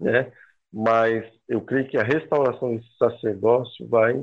[0.00, 0.32] Né?
[0.72, 4.14] Mas eu creio que a restauração desse sacerdócio vai,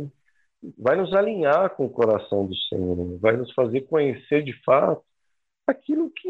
[0.78, 5.04] vai nos alinhar com o coração do Senhor, vai nos fazer conhecer de fato
[5.66, 6.30] aquilo que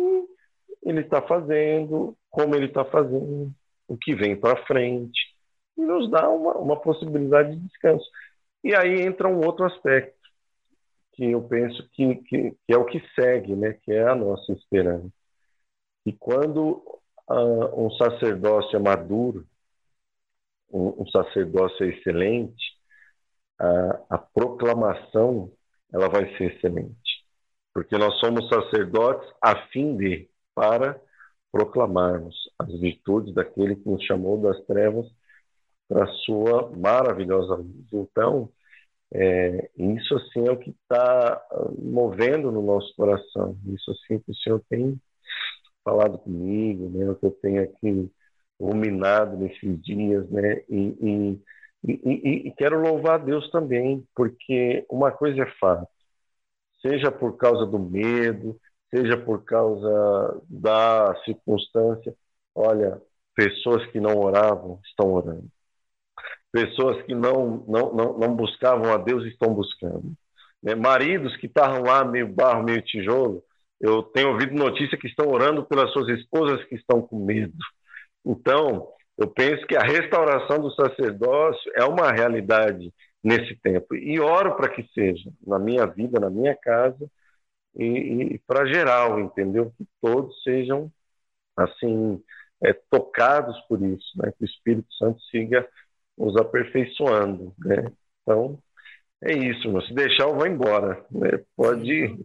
[0.84, 3.52] ele está fazendo, como ele está fazendo,
[3.88, 5.20] o que vem para frente
[5.78, 8.06] e nos dá uma, uma possibilidade de descanso.
[8.64, 10.20] E aí entra um outro aspecto,
[11.14, 13.74] que eu penso que, que, que é o que segue, né?
[13.74, 15.12] que é a nossa esperança.
[16.06, 16.84] E quando
[17.30, 19.46] uh, um sacerdócio é maduro,
[20.72, 22.64] um, um sacerdócio é excelente,
[23.60, 25.52] a, a proclamação
[25.94, 27.26] ela vai ser excelente.
[27.74, 30.30] Porque nós somos sacerdotes a fim de,
[30.62, 31.02] para
[31.52, 35.08] proclamarmos as virtudes daquele que nos chamou das trevas
[35.90, 37.88] para sua maravilhosa luz.
[37.92, 38.48] Então,
[39.12, 41.44] é, isso assim é o que está
[41.80, 43.58] movendo no nosso coração.
[43.74, 45.02] Isso assim que o Senhor tem
[45.84, 47.10] falado comigo, né?
[47.10, 48.12] O que eu tenho aqui
[48.60, 50.62] ruminado nesses dias, né?
[50.70, 51.42] E, e,
[51.84, 55.88] e, e quero louvar a Deus também, porque uma coisa é fato,
[56.84, 58.56] seja por causa do medo,
[58.94, 62.14] seja por causa da circunstância,
[62.54, 63.02] olha,
[63.36, 65.50] pessoas que não oravam estão orando
[66.52, 70.14] pessoas que não, não, não, não buscavam a Deus estão buscando.
[70.62, 70.76] Né?
[70.76, 73.44] Maridos que estavam lá meio barro, meio tijolo,
[73.80, 77.58] eu tenho ouvido notícia que estão orando pelas suas esposas que estão com medo.
[78.26, 83.96] Então, eu penso que a restauração do sacerdócio é uma realidade nesse tempo.
[83.96, 87.10] E oro para que seja, na minha vida, na minha casa,
[87.76, 89.74] e, e para geral, entendeu?
[89.78, 90.92] Que todos sejam,
[91.56, 92.22] assim,
[92.64, 94.32] é, tocados por isso, né?
[94.38, 95.68] que o Espírito Santo siga
[96.18, 97.92] nos aperfeiçoando, né?
[98.22, 98.60] Então,
[99.24, 101.44] é isso, mas se deixar eu vou embora, né?
[101.56, 102.18] Pode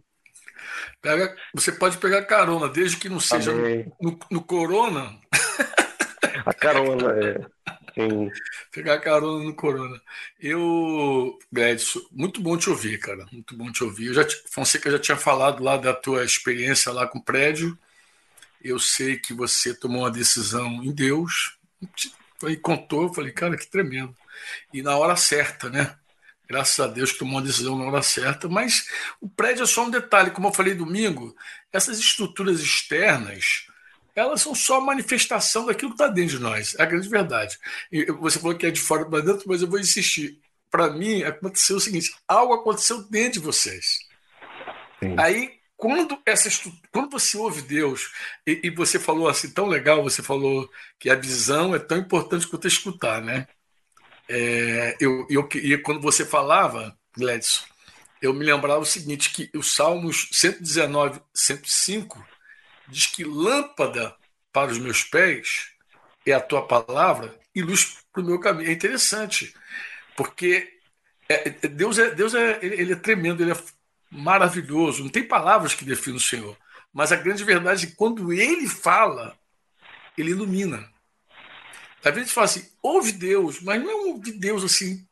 [1.01, 5.19] Pega, você pode pegar carona, desde que não seja no, no, no, Corona.
[6.45, 7.45] A carona, é.
[7.93, 8.31] Sim.
[8.71, 10.01] Pegar carona no Corona.
[10.39, 13.25] Eu, Gledson, muito bom te ouvir, cara.
[13.31, 14.07] Muito bom te ouvir.
[14.07, 17.77] Eu já, Fonseca já tinha falado lá da tua experiência lá com o prédio.
[18.61, 21.57] Eu sei que você tomou uma decisão em Deus.
[22.43, 24.15] Aí contou, eu falei, cara, que tremendo.
[24.73, 25.95] E na hora certa, né?
[26.47, 28.47] Graças a Deus que tomou uma decisão na hora certa.
[28.47, 28.87] Mas
[29.19, 30.31] o prédio é só um detalhe.
[30.31, 31.35] Como eu falei domingo,
[31.73, 33.67] essas estruturas externas,
[34.17, 36.75] elas são só manifestação daquilo que está dentro de nós.
[36.77, 37.57] É a grande verdade.
[37.91, 40.39] E você falou que é de fora para dentro, mas eu vou insistir.
[40.71, 43.99] Para mim, aconteceu o seguinte: algo aconteceu dentro de vocês.
[44.99, 45.15] Sim.
[45.17, 46.49] Aí quando essa
[46.91, 48.11] quando você ouve Deus
[48.45, 52.47] e, e, você falou assim tão legal, você falou que a visão é tão importante
[52.47, 53.47] quanto escutar, né?
[54.27, 57.63] É, eu, eu e quando você falava, Gladson,
[58.19, 62.25] eu me lembrava o seguinte que os Salmos 119, 105
[62.87, 64.15] diz que lâmpada
[64.51, 65.71] para os meus pés
[66.25, 68.69] é a tua palavra e luz para o meu caminho.
[68.69, 69.53] É interessante,
[70.15, 70.79] porque
[71.29, 73.63] é, Deus é Deus é ele é tremendo, ele é
[74.09, 75.03] maravilhoso.
[75.03, 76.57] Não tem palavras que definem o Senhor.
[76.93, 79.37] Mas a grande verdade é que quando ele fala,
[80.17, 80.89] ele ilumina.
[82.03, 85.05] Às vezes fala assim, ouve Deus, mas não é um de Deus assim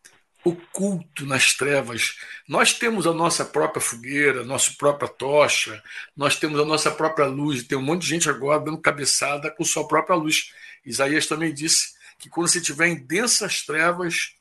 [0.45, 2.15] oculto nas trevas.
[2.47, 5.83] Nós temos a nossa própria fogueira, nossa própria tocha,
[6.15, 7.63] nós temos a nossa própria luz.
[7.63, 10.53] Tem um monte de gente agora dando cabeçada com sua própria luz.
[10.85, 14.35] Isaías também disse que quando você estiver em densas trevas,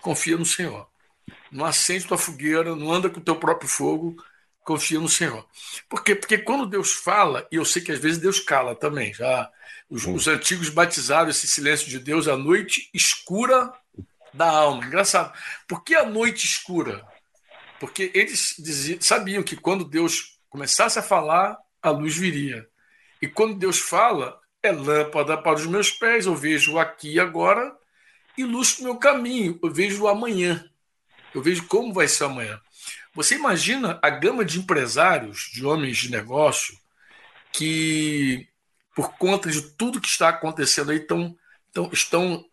[0.00, 0.88] confia no Senhor
[1.54, 4.16] não acende tua fogueira, não anda com o teu próprio fogo,
[4.64, 5.46] confia no Senhor.
[5.88, 6.16] Por quê?
[6.16, 9.48] Porque quando Deus fala, e eu sei que às vezes Deus cala também, já
[9.88, 13.72] os, os antigos batizaram esse silêncio de Deus a noite escura
[14.34, 14.84] da alma.
[14.84, 15.32] Engraçado.
[15.66, 17.06] Por que a noite escura?
[17.80, 22.68] Porque eles diziam, sabiam que quando Deus começasse a falar, a luz viria.
[23.20, 27.76] E quando Deus fala, é lâmpada para os meus pés, eu vejo aqui agora,
[28.36, 30.68] e luz para o meu caminho, eu vejo amanhã.
[31.34, 32.60] Eu vejo como vai ser amanhã.
[33.14, 36.76] Você imagina a gama de empresários, de homens de negócio,
[37.52, 38.48] que,
[38.94, 41.36] por conta de tudo que está acontecendo aí, tão,
[41.92, 42.44] estão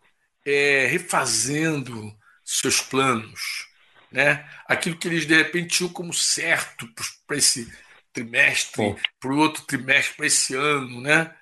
[0.46, 3.68] é, refazendo seus planos,
[4.12, 4.48] né?
[4.68, 6.88] aquilo que eles de repente tinham como certo
[7.26, 7.72] para esse
[8.12, 11.34] trimestre, para o outro trimestre, para esse ano, né?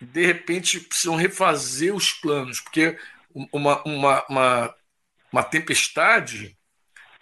[0.00, 2.98] de repente precisam refazer os planos, porque
[3.52, 4.74] uma, uma, uma,
[5.32, 6.56] uma tempestade,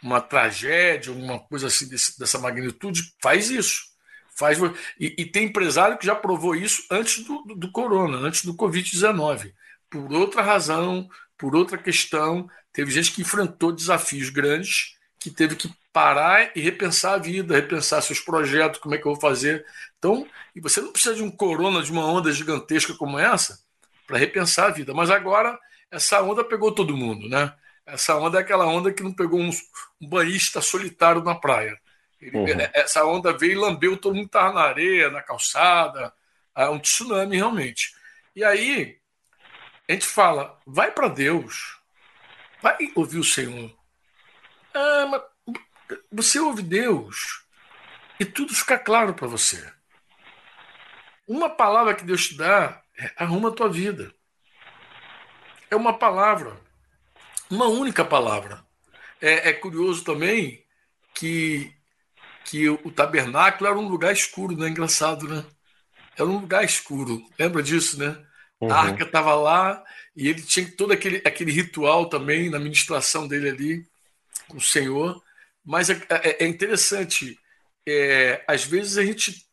[0.02, 3.92] uma tragédia, uma coisa assim desse, dessa magnitude faz isso.
[4.34, 4.58] Faz,
[4.98, 8.54] e, e, tem empresário que já provou isso antes do, do, do corona, antes do
[8.54, 9.52] Covid-19.
[9.92, 15.70] Por outra razão, por outra questão, teve gente que enfrentou desafios grandes, que teve que
[15.92, 19.66] parar e repensar a vida, repensar seus projetos, como é que eu vou fazer.
[19.98, 20.26] Então,
[20.56, 23.60] e você não precisa de um corona, de uma onda gigantesca como essa,
[24.06, 24.94] para repensar a vida.
[24.94, 25.58] Mas agora,
[25.90, 27.52] essa onda pegou todo mundo, né?
[27.84, 29.50] Essa onda é aquela onda que não pegou um,
[30.00, 31.78] um banhista solitário na praia.
[32.18, 32.48] Ele, uhum.
[32.48, 36.14] É, essa onda veio e lambeu, todo mundo estava na areia, na calçada,
[36.56, 37.92] é um tsunami realmente.
[38.34, 39.01] E aí,
[39.92, 41.78] a gente fala, vai para Deus,
[42.62, 43.70] vai ouvir o Senhor.
[44.72, 45.22] Ah, mas
[46.10, 47.44] você ouve Deus
[48.18, 49.70] e tudo fica claro para você.
[51.28, 54.14] Uma palavra que Deus te dá é arruma a tua vida.
[55.70, 56.58] É uma palavra,
[57.50, 58.64] uma única palavra.
[59.20, 60.64] É, é curioso também
[61.14, 61.74] que
[62.44, 64.68] que o tabernáculo era um lugar escuro, né?
[64.68, 65.44] Engraçado, né?
[66.16, 67.22] Era um lugar escuro.
[67.38, 68.26] Lembra disso, né?
[68.62, 68.70] Uhum.
[68.70, 69.82] A arca estava lá
[70.14, 73.86] e ele tinha todo aquele, aquele ritual também na ministração dele ali
[74.46, 75.20] com o Senhor.
[75.64, 77.36] Mas é, é, é interessante.
[77.84, 79.44] É, às vezes a gente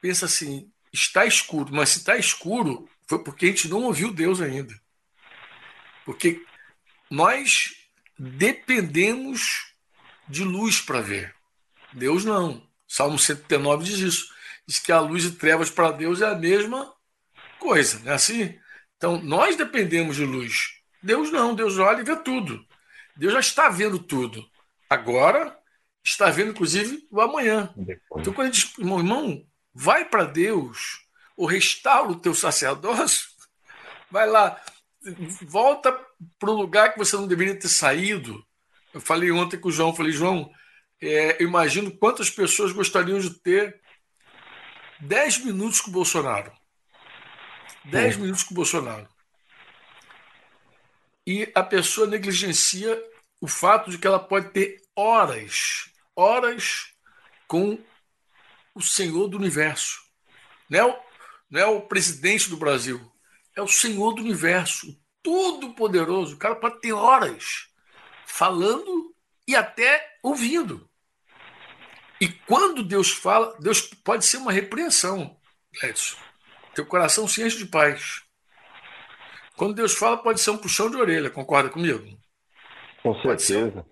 [0.00, 4.40] pensa assim: está escuro, mas se está escuro, foi porque a gente não ouviu Deus
[4.40, 4.74] ainda.
[6.04, 6.44] Porque
[7.08, 7.76] nós
[8.18, 9.74] dependemos
[10.28, 11.32] de luz para ver.
[11.92, 12.66] Deus não.
[12.88, 14.32] Salmo 139 diz isso.
[14.66, 16.92] Diz que a luz e trevas para Deus é a mesma
[17.62, 18.58] coisa, não é assim?
[18.96, 20.80] Então, nós dependemos de luz.
[21.02, 22.64] Deus não, Deus olha e vê tudo.
[23.16, 24.44] Deus já está vendo tudo.
[24.90, 25.56] Agora,
[26.04, 27.72] está vendo, inclusive, o amanhã.
[28.18, 33.28] Então, quando a gente diz, irmão, irmão vai para Deus, ou restaura o teu sacerdócio,
[34.10, 34.60] vai lá,
[35.42, 35.98] volta
[36.38, 38.44] para o lugar que você não deveria ter saído.
[38.92, 40.50] Eu falei ontem com o João, falei, João,
[41.00, 43.80] é, eu imagino quantas pessoas gostariam de ter
[45.00, 46.52] 10 minutos com o Bolsonaro.
[47.84, 49.08] 10 minutos com o Bolsonaro.
[51.26, 53.00] E a pessoa negligencia
[53.40, 56.92] o fato de que ela pode ter horas, horas
[57.46, 57.78] com
[58.74, 60.00] o Senhor do Universo.
[60.68, 61.00] Não é o,
[61.50, 63.00] não é o presidente do Brasil,
[63.56, 66.34] é o Senhor do Universo, todo-poderoso.
[66.34, 67.68] O cara pode ter horas
[68.26, 69.14] falando
[69.46, 70.88] e até ouvindo.
[72.20, 75.36] E quando Deus fala, Deus pode ser uma repreensão,
[75.82, 76.16] Edson.
[76.74, 78.22] Teu coração se enche de paz.
[79.56, 82.04] Quando Deus fala, pode ser um puxão de orelha, concorda comigo?
[83.02, 83.70] Com certeza.
[83.70, 83.84] Pode ser,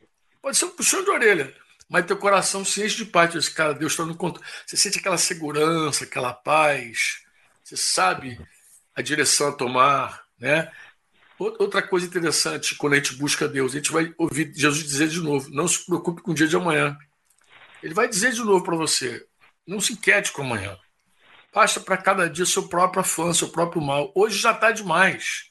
[0.43, 1.55] pode ser um puxão de orelha,
[1.88, 3.33] mas teu coração se enche de paz.
[3.33, 4.49] Diz, cara, Deus está no controle.
[4.66, 7.23] Você sente aquela segurança, aquela paz.
[7.62, 8.40] Você sabe
[8.95, 10.71] a direção a tomar, né?
[11.38, 15.21] Outra coisa interessante, quando a gente busca Deus, a gente vai ouvir Jesus dizer de
[15.21, 16.97] novo: não se preocupe com o dia de amanhã.
[17.83, 19.27] Ele vai dizer de novo para você:
[19.66, 20.77] não se inquiete com amanhã.
[21.52, 24.12] Basta para cada dia seu próprio afã, seu próprio mal.
[24.14, 25.50] Hoje já está demais.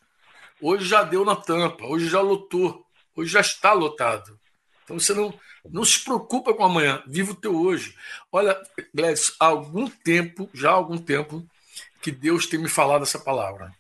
[0.61, 1.85] Hoje já deu na tampa.
[1.85, 2.85] Hoje já lotou.
[3.15, 4.39] Hoje já está lotado.
[4.83, 5.37] Então você não,
[5.69, 7.03] não se preocupa com amanhã.
[7.05, 7.95] Viva o teu hoje.
[8.31, 8.59] Olha,
[8.93, 11.45] Gladys, há algum tempo, já há algum tempo,
[12.01, 13.71] que Deus tem me falado essa palavra.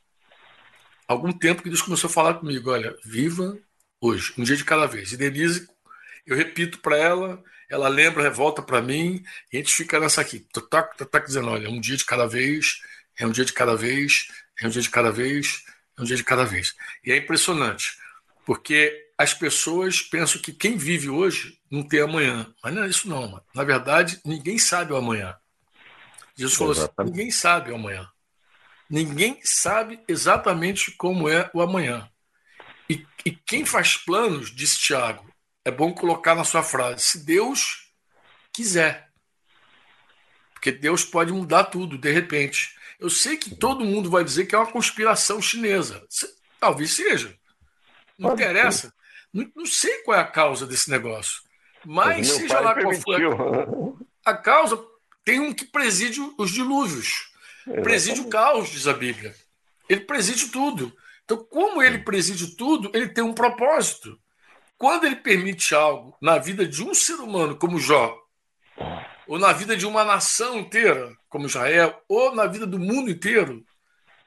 [1.07, 3.57] Há algum tempo que Deus começou a falar comigo: olha, viva
[4.01, 5.11] hoje, um dia de cada vez.
[5.11, 5.67] E Denise,
[6.25, 10.39] eu repito para ela, ela lembra, revolta para mim, e a gente fica nessa aqui,
[10.51, 12.81] tá, tá, tá dizendo, olha, um dia de cada vez,
[13.17, 14.27] é um dia de cada vez,
[14.61, 15.63] é um dia de cada vez,
[15.97, 16.75] é um dia de cada vez.
[17.05, 17.97] E é impressionante,
[18.45, 22.51] porque as pessoas pensam que quem vive hoje não tem amanhã.
[22.63, 23.43] Mas não é isso não, mano.
[23.53, 25.35] Na verdade, ninguém sabe o amanhã.
[26.35, 28.09] Jesus falou assim, ninguém sabe o amanhã.
[28.89, 32.09] Ninguém sabe exatamente como é o amanhã.
[32.89, 35.28] E, e quem faz planos, disse Tiago,
[35.65, 37.91] é bom colocar na sua frase: se Deus
[38.53, 39.09] quiser.
[40.53, 42.77] Porque Deus pode mudar tudo de repente.
[42.99, 46.05] Eu sei que todo mundo vai dizer que é uma conspiração chinesa.
[46.59, 47.33] Talvez seja.
[48.17, 48.93] Não pode interessa.
[49.33, 51.41] Não, não, sei qual é a causa desse negócio.
[51.85, 54.77] Mas, seja lá qual for a, a causa,
[55.23, 57.31] tem um que preside os dilúvios.
[57.83, 59.33] Preside o caos, diz a Bíblia.
[59.87, 60.93] Ele preside tudo.
[61.23, 64.19] Então, como ele preside tudo, ele tem um propósito.
[64.79, 68.17] Quando ele permite algo na vida de um ser humano, como Jó,
[69.27, 73.63] ou na vida de uma nação inteira, como Israel, ou na vida do mundo inteiro,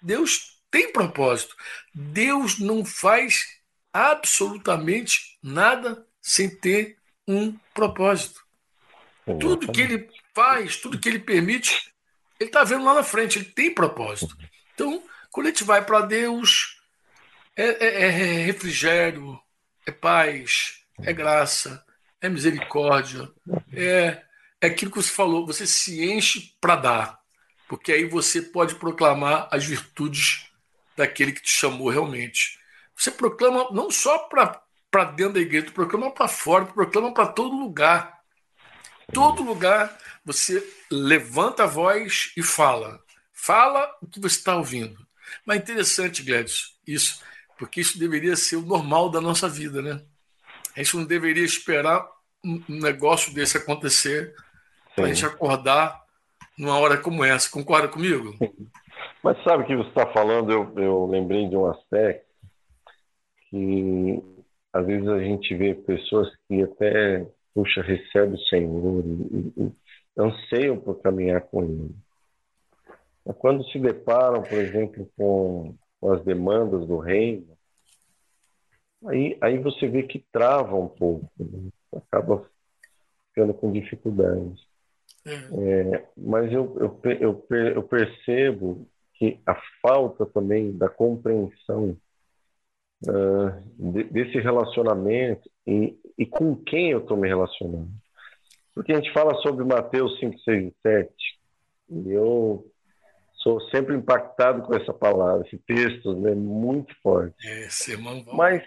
[0.03, 1.57] Deus tem propósito.
[1.95, 3.47] Deus não faz
[3.95, 8.43] absolutamente nada sem ter um propósito.
[9.41, 11.95] Tudo que ele faz, tudo que ele permite,
[12.39, 14.37] ele está vendo lá na frente, ele tem propósito.
[14.75, 16.79] Então, quando a gente vai para Deus,
[17.57, 19.41] é, é, é, refrigério,
[19.87, 21.85] é paz, é graça,
[22.21, 23.31] é misericórdia,
[23.73, 24.23] é,
[24.61, 27.21] é aquilo que você falou, você se enche para dar,
[27.69, 30.51] porque aí você pode proclamar as virtudes
[30.97, 32.59] daquele que te chamou realmente.
[32.97, 37.57] Você proclama não só para dentro da igreja, tu proclama para fora, proclama para todo
[37.57, 38.21] lugar.
[39.13, 43.03] Todo lugar você levanta a voz e fala.
[43.33, 45.05] Fala o que você está ouvindo.
[45.45, 47.21] Mas é interessante, Gladys, isso,
[47.63, 50.03] porque isso deveria ser o normal da nossa vida, né?
[50.77, 52.05] A gente não deveria esperar
[52.45, 54.35] um negócio desse acontecer
[54.97, 56.03] para a gente acordar
[56.59, 57.49] numa hora como essa.
[57.49, 58.35] Concorda comigo?
[59.23, 60.51] Mas sabe o que você está falando?
[60.51, 62.27] Eu, eu lembrei de um aspecto
[63.49, 64.21] que
[64.73, 69.73] às vezes a gente vê pessoas que até, puxa, recebe o Senhor e, e
[70.19, 71.95] anseiam por caminhar com Ele.
[73.25, 77.52] Mas quando se deparam, por exemplo, com, com as demandas do reino,
[79.07, 81.71] aí, aí você vê que trava um pouco, né?
[81.95, 82.47] acaba
[83.29, 84.61] ficando com dificuldades.
[85.27, 85.69] Uhum.
[85.69, 91.97] É, mas eu, eu, eu, eu percebo que a falta também da compreensão
[93.07, 97.91] uh, de, desse relacionamento e, e com quem eu estou me relacionando.
[98.75, 101.15] Porque a gente fala sobre Mateus 5, 6 e 7,
[101.91, 102.67] e eu
[103.35, 107.47] sou sempre impactado com essa palavra, esse texto, né, muito forte.
[107.47, 107.69] É,
[108.35, 108.63] Mas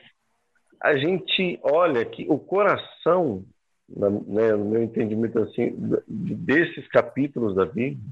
[0.81, 3.43] a gente olha que o coração,
[3.89, 5.75] né, no meu entendimento assim,
[6.07, 8.03] desses capítulos da Bíblia,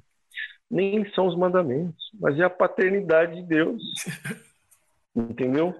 [0.69, 3.81] nem são os mandamentos, mas é a paternidade de Deus.
[5.15, 5.75] Entendeu?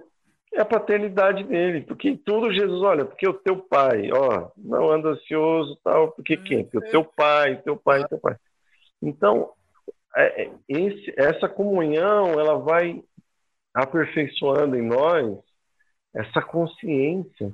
[0.52, 5.08] É a paternidade dele, porque tudo Jesus, olha, porque o teu pai, ó, não anda
[5.08, 6.62] ansioso, tal, porque quem?
[6.62, 8.36] Porque o teu pai, teu pai, teu pai.
[9.02, 9.50] Então,
[10.16, 13.02] é, é, esse, essa comunhão, ela vai
[13.74, 15.36] aperfeiçoando em nós
[16.14, 17.52] essa consciência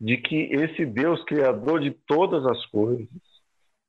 [0.00, 3.08] de que esse Deus criador de todas as coisas,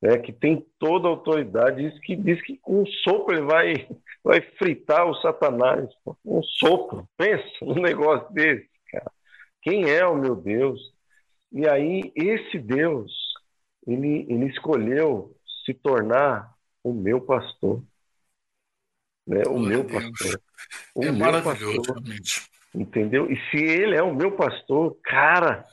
[0.01, 3.88] né, que tem toda a autoridade, diz que, diz que com um sopro ele vai,
[4.24, 5.89] vai fritar o Satanás.
[6.24, 7.07] Um sopro.
[7.17, 9.11] Pensa num negócio desse, cara.
[9.61, 10.93] Quem é o meu Deus?
[11.51, 13.11] E aí, esse Deus,
[13.88, 16.53] ele, ele escolheu se tornar
[16.84, 17.82] o meu pastor.
[19.26, 19.43] Né?
[19.47, 20.03] O meu Deus.
[20.03, 20.41] pastor.
[20.95, 22.52] O é meu maravilhoso, pastor, realmente.
[22.74, 23.32] Entendeu?
[23.32, 25.63] E se ele é o meu pastor, cara,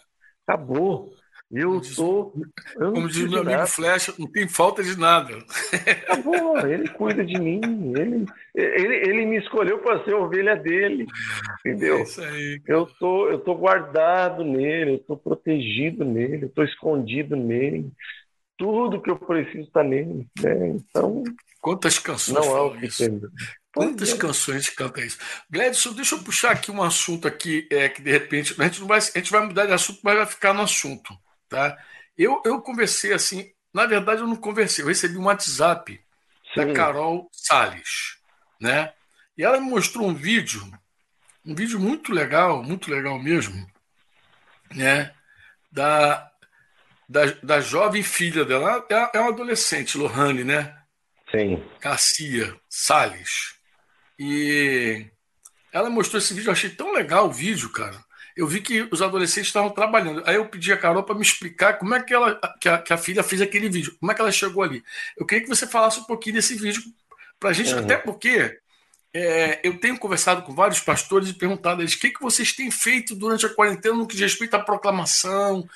[0.46, 1.12] acabou.
[1.51, 2.32] Eu estou.
[2.76, 5.36] Como diz meu amigo Flecha, não tem falta de nada.
[6.22, 7.61] Bom, ele cuida de mim.
[7.96, 8.24] Ele,
[8.55, 11.09] ele, ele me escolheu para ser ovelha dele.
[11.59, 11.96] Entendeu?
[11.96, 12.62] É isso aí.
[12.68, 17.90] Eu tô, eu tô guardado nele, eu tô protegido nele, eu tô escondido nele.
[18.57, 20.28] Tudo que eu preciso está nele.
[20.40, 20.68] Né?
[20.68, 21.24] Então.
[21.61, 23.03] Quantas canções não há o que isso?
[23.72, 25.18] Quantas canções cantam isso?
[25.48, 28.88] Gledson, deixa eu puxar aqui um assunto aqui é, que de repente a gente, não
[28.88, 31.16] vai, a gente vai mudar de assunto, mas vai ficar no assunto.
[31.48, 31.78] Tá?
[32.18, 36.00] Eu, eu conversei assim, na verdade eu não conversei, eu recebi um WhatsApp
[36.52, 36.66] Sim.
[36.66, 38.18] da Carol Salles,
[38.60, 38.92] né?
[39.38, 40.60] E ela me mostrou um vídeo,
[41.46, 43.70] um vídeo muito legal, muito legal mesmo,
[44.74, 45.14] né?
[45.70, 46.28] Da,
[47.08, 50.76] da, da jovem filha dela, é, é uma adolescente, Lohane, né?
[51.30, 51.64] Sim.
[51.80, 53.59] Garcia Salles.
[54.20, 55.06] E
[55.72, 57.98] ela mostrou esse vídeo, eu achei tão legal o vídeo, cara
[58.40, 60.22] eu vi que os adolescentes estavam trabalhando.
[60.24, 62.92] Aí eu pedi a Carol para me explicar como é que, ela, que a, que,
[62.92, 64.82] a, filha fez aquele vídeo, como é que ela chegou ali.
[65.16, 66.82] Eu queria que você falasse um pouquinho desse vídeo
[67.38, 67.80] para a gente, uhum.
[67.80, 68.58] até porque
[69.12, 72.52] é, eu tenho conversado com vários pastores e perguntado a eles o que, que vocês
[72.52, 75.68] têm feito durante a quarentena no que diz respeito à proclamação,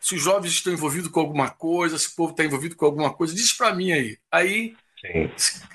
[0.00, 3.12] se os jovens estão envolvidos com alguma coisa, se o povo está envolvido com alguma
[3.12, 3.34] coisa.
[3.34, 4.18] Diz para mim aí.
[4.30, 4.74] Aí,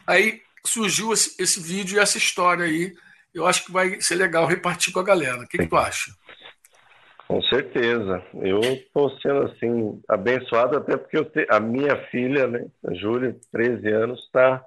[0.05, 2.93] aí surgiu esse, esse vídeo e essa história aí
[3.33, 5.43] eu acho que vai ser legal repartir com a galera.
[5.43, 6.11] O que, que tu acha?
[7.27, 8.23] Com certeza.
[8.33, 11.45] Eu estou sendo assim abençoado até porque te...
[11.49, 14.65] a minha filha, né, a Júlia, 13 anos, está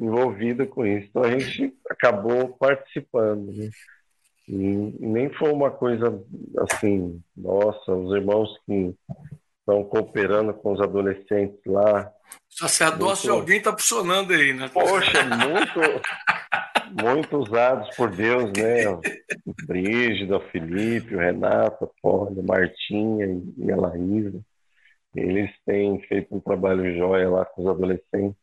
[0.00, 1.08] envolvida com isso.
[1.10, 3.52] Então a gente acabou participando.
[3.52, 3.70] Né?
[4.48, 4.54] E
[5.00, 6.22] nem foi uma coisa
[6.58, 8.94] assim, nossa, os irmãos que
[9.70, 12.12] estão cooperando com os adolescentes lá.
[12.48, 13.40] Sacerdócio muito...
[13.40, 14.68] alguém está funcionando aí, né?
[14.72, 18.88] Poxa, muito, muito usados por Deus, né?
[18.88, 24.40] O Brígido, o Felipe, o Renato, a Paula, a Martinha e a Laísa.
[25.14, 28.38] Eles têm feito um trabalho jóia lá com os adolescentes.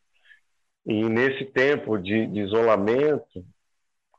[0.86, 3.44] E nesse tempo de, de isolamento,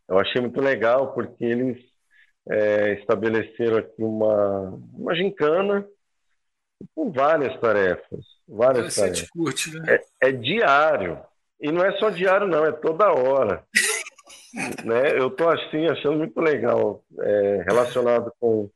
[0.08, 1.78] eu achei muito legal, porque eles
[2.48, 5.86] é, estabeleceram aqui uma, uma gincana
[6.96, 8.26] com várias tarefas.
[8.48, 9.30] Várias tarefas.
[9.30, 10.00] Curte, né?
[10.22, 11.20] é, é diário.
[11.60, 13.64] E não é só diário, não, é toda hora.
[14.86, 15.20] né?
[15.20, 18.70] Eu estou assim, achando muito legal, é, relacionado com,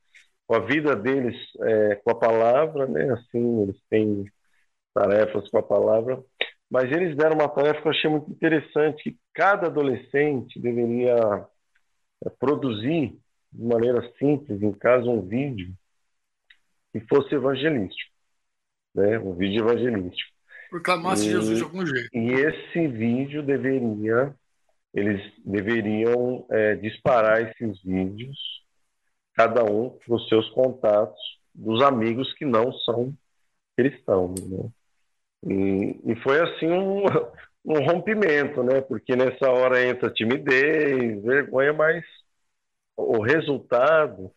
[0.45, 3.13] com, a vida deles, é, com a palavra, né?
[3.13, 4.25] Assim, eles têm
[4.93, 6.21] tarefas com a palavra.
[6.69, 11.47] Mas eles deram uma tarefa que eu achei muito interessante, que cada adolescente deveria
[12.25, 13.17] é, produzir
[13.51, 15.71] de maneira simples, em casa, um vídeo
[16.93, 18.11] que fosse evangelístico,
[18.93, 19.17] né?
[19.19, 20.31] Um vídeo evangelístico.
[20.69, 22.09] Proclamasse Jesus de algum jeito.
[22.13, 24.33] E esse vídeo deveria,
[24.93, 28.37] eles deveriam é, disparar esses vídeos,
[29.33, 31.19] cada um para os seus contatos,
[31.53, 33.13] dos amigos que não são
[33.75, 34.69] cristãos, né?
[35.45, 37.03] E, e foi assim um,
[37.65, 38.81] um rompimento, né?
[38.81, 42.03] Porque nessa hora entra timidez, vergonha, mas
[42.95, 44.31] o resultado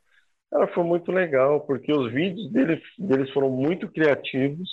[0.52, 4.68] ela foi muito legal, porque os vídeos deles, deles foram muito criativos,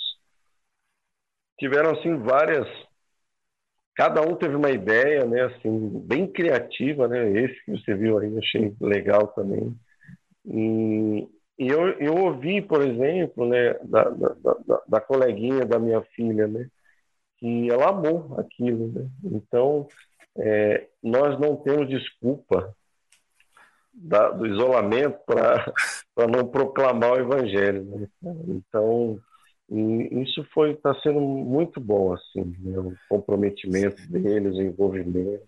[1.58, 2.66] tiveram assim várias
[3.94, 8.36] cada um teve uma ideia, né, assim, bem criativa, né, esse que você viu aí,
[8.38, 9.74] achei legal também.
[10.44, 14.28] E, e eu, eu ouvi, por exemplo, né, da, da,
[14.66, 16.68] da, da, coleguinha da minha filha, né,
[17.38, 19.08] que ela amou aquilo, né.
[19.24, 19.86] Então,
[20.36, 22.74] é, nós não temos desculpa
[23.94, 25.72] da, do isolamento para
[26.28, 27.84] não proclamar o evangelho.
[27.84, 28.08] Né?
[28.48, 29.18] Então,
[29.70, 32.78] isso foi está sendo muito bom assim, né?
[32.78, 35.44] o comprometimento deles, o envolvimento,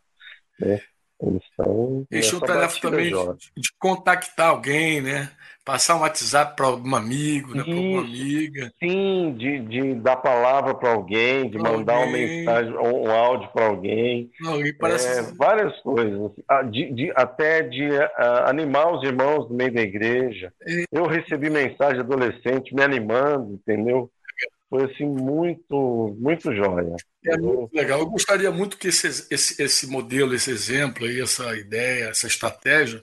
[0.61, 0.81] né?
[1.21, 2.07] Eles estão.
[2.11, 5.31] Eles tinham tarefa também de, de, contactar alguém, né?
[5.65, 7.65] Passar um WhatsApp para algum amigo, né?
[7.65, 8.73] para alguma amiga.
[8.79, 12.09] Sim, de, de dar palavra para alguém, de pra mandar alguém.
[12.09, 14.31] uma mensagem, um áudio para alguém.
[14.41, 15.19] Não, parece...
[15.19, 16.31] É, várias coisas.
[16.47, 18.09] Ah, de, de, até de uh,
[18.47, 20.53] animar os irmãos no meio da igreja.
[20.63, 20.85] É.
[20.93, 24.09] Eu recebi mensagem adolescente me animando, entendeu?
[24.69, 26.97] Foi assim muito muito jóia.
[27.25, 28.01] É muito legal.
[28.01, 33.03] Eu gostaria muito que esse, esse, esse modelo, esse exemplo, aí, essa ideia, essa estratégia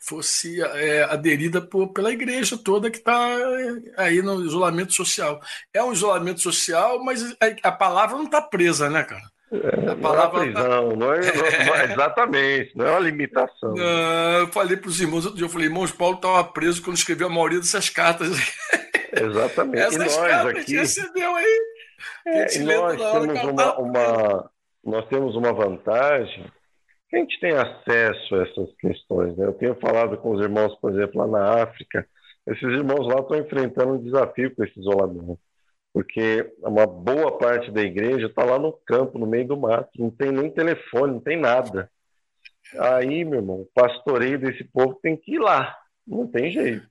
[0.00, 5.40] fosse é, aderida por, pela igreja toda que está é, aí no isolamento social.
[5.74, 9.22] É um isolamento social, mas a, palavra não está presa, né, cara?
[9.52, 10.96] É, a palavra não é, prisão, tá...
[10.96, 13.74] não, é, é, exatamente, não é uma limitação.
[13.76, 17.26] Eu falei para os irmãos outro dia, eu falei, irmãos, Paulo estava preso quando escreveu
[17.26, 18.30] a maioria dessas cartas.
[19.12, 19.94] Exatamente.
[19.94, 20.76] E nós aqui.
[20.76, 21.60] recebeu aí.
[22.26, 24.50] É, nós temos uma, uma,
[24.84, 26.44] nós temos uma vantagem
[27.08, 29.36] que a gente tem acesso a essas questões.
[29.36, 29.46] Né?
[29.46, 32.06] Eu tenho falado com os irmãos, por exemplo, lá na África.
[32.46, 35.38] Esses irmãos lá estão enfrentando um desafio com esse isolamento,
[35.92, 40.10] porque uma boa parte da igreja está lá no campo, no meio do mato, não
[40.10, 41.90] tem nem telefone, não tem nada.
[42.78, 46.88] Aí, meu irmão, o pastoreio desse povo tem que ir lá, não tem jeito,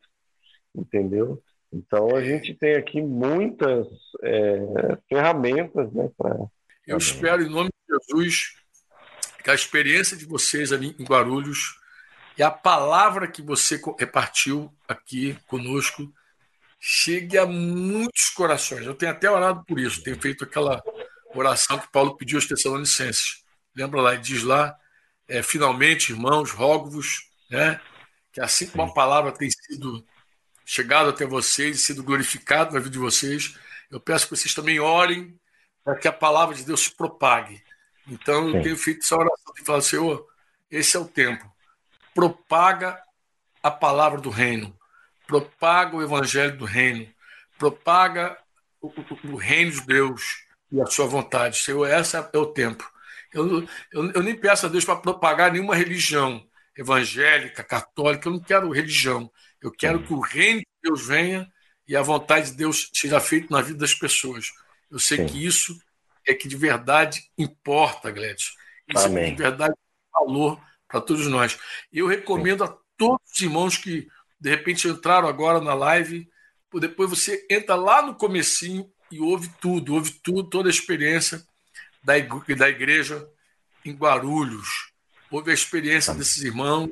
[0.75, 1.41] entendeu?
[1.71, 3.87] Então a gente tem aqui muitas
[4.23, 6.35] é, ferramentas né, para.
[6.87, 8.55] Eu espero, em nome de Jesus,
[9.43, 11.79] que a experiência de vocês ali em Guarulhos
[12.37, 16.11] e a palavra que você repartiu aqui conosco
[16.79, 18.85] chegue a muitos corações.
[18.85, 20.81] Eu tenho até orado por isso, tenho feito aquela
[21.35, 23.43] oração que Paulo pediu aos Tessalonicenses.
[23.75, 24.75] Lembra lá, diz lá,
[25.27, 27.79] é, finalmente, irmãos, rogo-vos, né,
[28.31, 30.03] que assim como a palavra tem sido
[30.69, 33.57] chegado até vocês, sido glorificado na vida de vocês.
[33.89, 35.35] Eu peço que vocês também orem
[35.83, 37.59] para que a palavra de Deus se propague.
[38.07, 40.27] Então, eu tenho feito essa oração de falar, Senhor,
[40.69, 41.51] esse é o tempo.
[42.13, 43.01] Propaga
[43.63, 44.77] a palavra do reino,
[45.25, 47.11] propaga o evangelho do reino,
[47.57, 48.37] propaga
[48.79, 51.57] o, o, o reino de Deus e a sua vontade.
[51.57, 52.87] Senhor, esse é o tempo.
[53.33, 56.47] Eu, eu, eu nem peço a Deus para propagar nenhuma religião
[56.77, 59.31] evangélica, católica, eu não quero religião.
[59.61, 61.51] Eu quero que o reino de Deus venha
[61.87, 64.51] e a vontade de Deus seja feita na vida das pessoas.
[64.89, 65.25] Eu sei Sim.
[65.27, 65.79] que isso
[66.27, 68.51] é que de verdade importa, Gledson.
[68.87, 69.25] Isso Amém.
[69.25, 69.75] é de verdade
[70.13, 71.57] valor para todos nós.
[71.91, 72.71] E eu recomendo Sim.
[72.71, 74.07] a todos os irmãos que
[74.39, 76.29] de repente entraram agora na live,
[76.79, 81.43] depois você entra lá no comecinho e ouve tudo, ouve tudo, toda a experiência
[82.03, 82.17] da
[82.69, 83.27] igreja
[83.83, 84.91] em Guarulhos.
[85.31, 86.89] Ouve a experiência desses irmãos,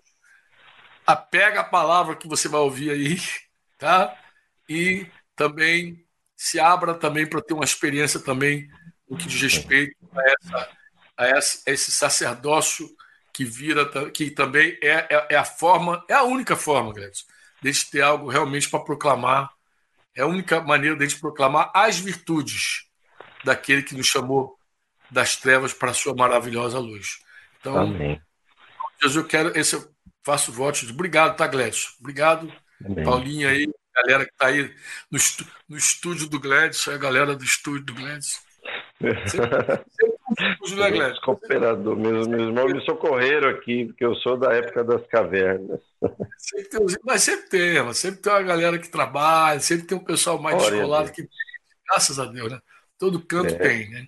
[1.08, 3.18] apega a palavra que você vai ouvir aí,
[3.80, 4.14] tá?
[4.68, 6.05] E também
[6.36, 8.70] se abra também para ter uma experiência também
[9.10, 10.70] no que diz respeito a, essa,
[11.16, 12.88] a, essa, a esse sacerdócio
[13.32, 17.26] que vira, que também é, é, é, a forma, é a única forma, Gretchen,
[17.62, 19.51] de gente ter algo realmente para proclamar,
[20.16, 22.88] é a única maneira de a gente proclamar as virtudes
[23.43, 24.58] daquele que nos chamou
[25.10, 27.20] das trevas para a sua maravilhosa luz.
[27.60, 28.22] Então, Amém.
[29.01, 29.76] Jesus, eu quero esse
[30.28, 31.88] faço votos de obrigado, tá, Gledson?
[32.01, 32.51] Obrigado,
[32.86, 33.05] Amém.
[33.05, 33.65] Paulinho aí,
[33.95, 34.63] galera que está aí
[35.09, 35.17] no,
[35.69, 38.41] no, estúdio do Gledson, a galera do estúdio do Gledson.
[40.67, 45.80] Sempre, Cooperador, meus, meus irmãos me socorreram aqui, porque eu sou da época das cavernas.
[46.38, 50.38] Sempre tem, mas sempre tem, sempre tem uma galera que trabalha, sempre tem um pessoal
[50.38, 51.25] mais descolado que
[51.88, 52.59] graças a Deus, né?
[52.99, 53.57] Todo canto é.
[53.57, 54.05] tem, né?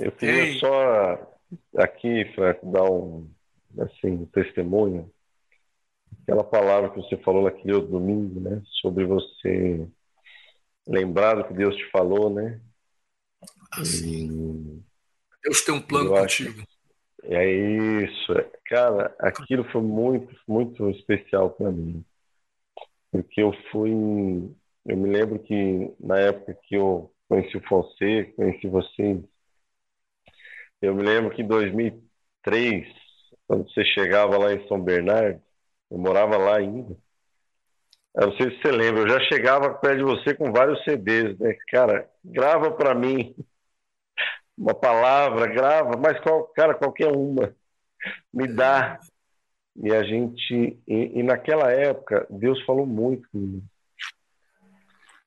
[0.00, 0.58] Eu queria tem.
[0.58, 1.38] só
[1.76, 3.30] aqui, Franco, dar um
[3.78, 5.11] assim, testemunho.
[6.22, 8.62] Aquela palavra que você falou naquele outro domingo, né?
[8.80, 9.86] Sobre você
[10.86, 12.60] lembrar do que Deus te falou, né?
[13.72, 14.82] Assim.
[15.42, 16.62] Deus tem um plano contigo.
[17.24, 18.32] É isso.
[18.66, 22.04] Cara, aquilo foi muito, muito especial para mim.
[23.10, 23.90] Porque eu fui.
[24.84, 29.22] Eu me lembro que na época que eu conheci o Fonseca, conheci vocês,
[30.80, 32.86] eu me lembro que em 2003,
[33.46, 35.40] quando você chegava lá em São Bernardo,
[35.92, 36.96] eu morava lá ainda.
[38.14, 41.38] Eu não sei se você lembra, eu já chegava perto de você com vários CDs,
[41.38, 41.54] né?
[41.68, 43.34] Cara, grava para mim
[44.56, 47.54] uma palavra, grava, mas qual, cara, qualquer uma,
[48.32, 48.98] me dá.
[49.76, 53.64] E a gente, e, e naquela época, Deus falou muito comigo.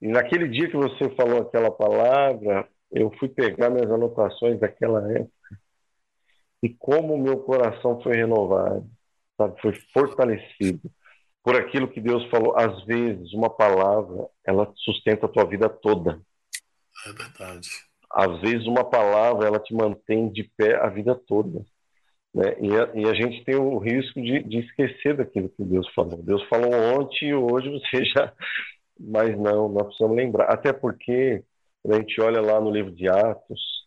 [0.01, 5.59] E naquele dia que você falou aquela palavra, eu fui pegar minhas anotações daquela época
[6.61, 8.89] e como meu coração foi renovado,
[9.37, 9.59] sabe?
[9.61, 10.89] foi fortalecido
[11.43, 12.57] por aquilo que Deus falou.
[12.57, 16.19] Às vezes, uma palavra, ela sustenta a tua vida toda.
[17.05, 17.69] É verdade.
[18.09, 21.63] Às vezes, uma palavra, ela te mantém de pé a vida toda.
[22.33, 22.55] Né?
[22.59, 26.21] E, a, e a gente tem o risco de, de esquecer daquilo que Deus falou.
[26.23, 28.33] Deus falou ontem e hoje você já.
[28.99, 30.45] Mas não, nós precisamos lembrar.
[30.45, 31.43] Até porque,
[31.83, 33.85] quando a gente olha lá no livro de Atos,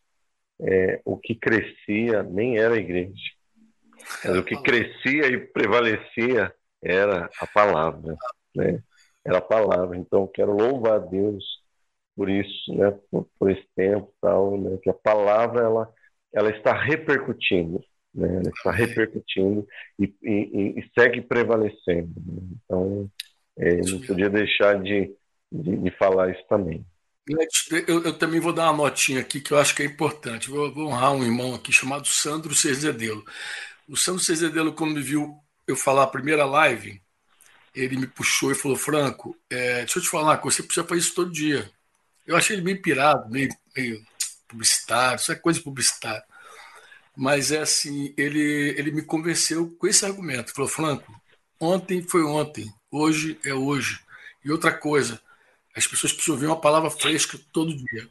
[0.61, 3.38] é, o que crescia nem era a igreja.
[4.25, 6.53] Mas o que crescia e prevalecia
[6.83, 8.17] era a palavra,
[8.55, 8.83] né?
[9.25, 9.97] Era a palavra.
[9.97, 11.45] Então, quero louvar a Deus
[12.17, 12.91] por isso, né?
[13.11, 14.79] Por, por esse tempo, tal, né?
[14.83, 15.93] Que a palavra ela,
[16.33, 17.83] ela está repercutindo,
[18.15, 18.29] né?
[18.29, 19.67] Ela está repercutindo
[19.99, 22.13] e, e, e segue prevalecendo.
[22.17, 22.43] Né?
[22.65, 23.11] Então,
[23.59, 25.15] é, não podia deixar de,
[25.51, 26.85] de, de falar isso também.
[27.87, 30.49] Eu, eu, também vou dar uma notinha aqui que eu acho que é importante.
[30.49, 33.23] Vou, vou honrar um irmão aqui chamado Sandro Cezedelo.
[33.89, 37.01] O Sandro Cezedelo, quando me viu eu falar a primeira live,
[37.75, 41.15] ele me puxou e falou: Franco, é, deixa eu te falar, você precisa fazer isso
[41.15, 41.71] todo dia.
[42.27, 44.05] Eu achei ele meio pirado, meio, meio
[44.47, 46.23] publicitário, isso é coisa de publicitário.
[47.17, 50.53] Mas é assim, ele, ele me convenceu com esse argumento.
[50.53, 51.21] Falou: Franco,
[51.59, 54.01] ontem foi ontem, hoje é hoje.
[54.45, 55.21] E outra coisa,
[55.75, 58.09] as pessoas precisam ouvir uma palavra fresca todo dia.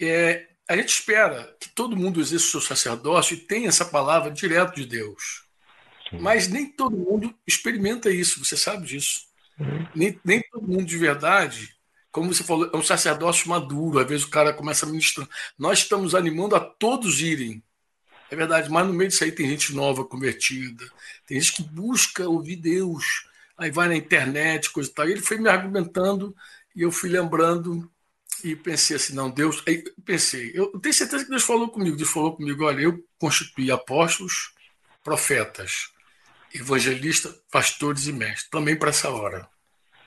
[0.00, 4.30] É, a gente espera que todo mundo exerça o seu sacerdócio e tenha essa palavra
[4.30, 5.44] direto de Deus.
[6.20, 9.26] Mas nem todo mundo experimenta isso, você sabe disso.
[9.94, 11.74] Nem, nem todo mundo de verdade,
[12.10, 13.98] como você falou, é um sacerdócio maduro.
[13.98, 15.26] Às vezes o cara começa a ministrar.
[15.58, 17.62] Nós estamos animando a todos irem.
[18.30, 20.90] É verdade, mas no meio disso aí tem gente nova convertida,
[21.26, 23.04] tem gente que busca ouvir Deus,
[23.58, 25.06] aí vai na internet, coisa e tal.
[25.06, 26.34] E ele foi me argumentando
[26.74, 27.90] e eu fui lembrando
[28.44, 29.62] e pensei assim, não, Deus.
[29.66, 31.96] Aí pensei, eu tenho certeza que Deus falou comigo.
[31.96, 34.52] Deus falou comigo: olha, eu constituí apóstolos,
[35.02, 35.90] profetas,
[36.54, 39.48] evangelistas, pastores e mestres, também para essa hora.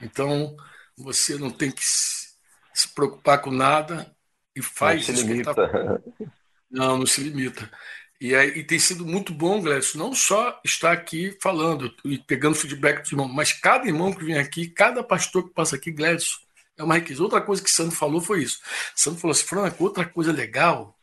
[0.01, 0.55] Então,
[0.97, 4.13] você não tem que se preocupar com nada
[4.55, 5.53] e faz não se limita.
[5.53, 5.69] Tá...
[6.67, 7.71] Não, não se limita.
[8.19, 12.55] E, aí, e tem sido muito bom, Glécio, não só estar aqui falando e pegando
[12.55, 16.37] feedback dos irmãos, mas cada irmão que vem aqui, cada pastor que passa aqui, Glécio,
[16.77, 17.23] é uma riqueza.
[17.23, 18.59] Outra coisa que Sandro falou foi isso.
[18.95, 20.95] Sandro falou assim, Franco, outra coisa legal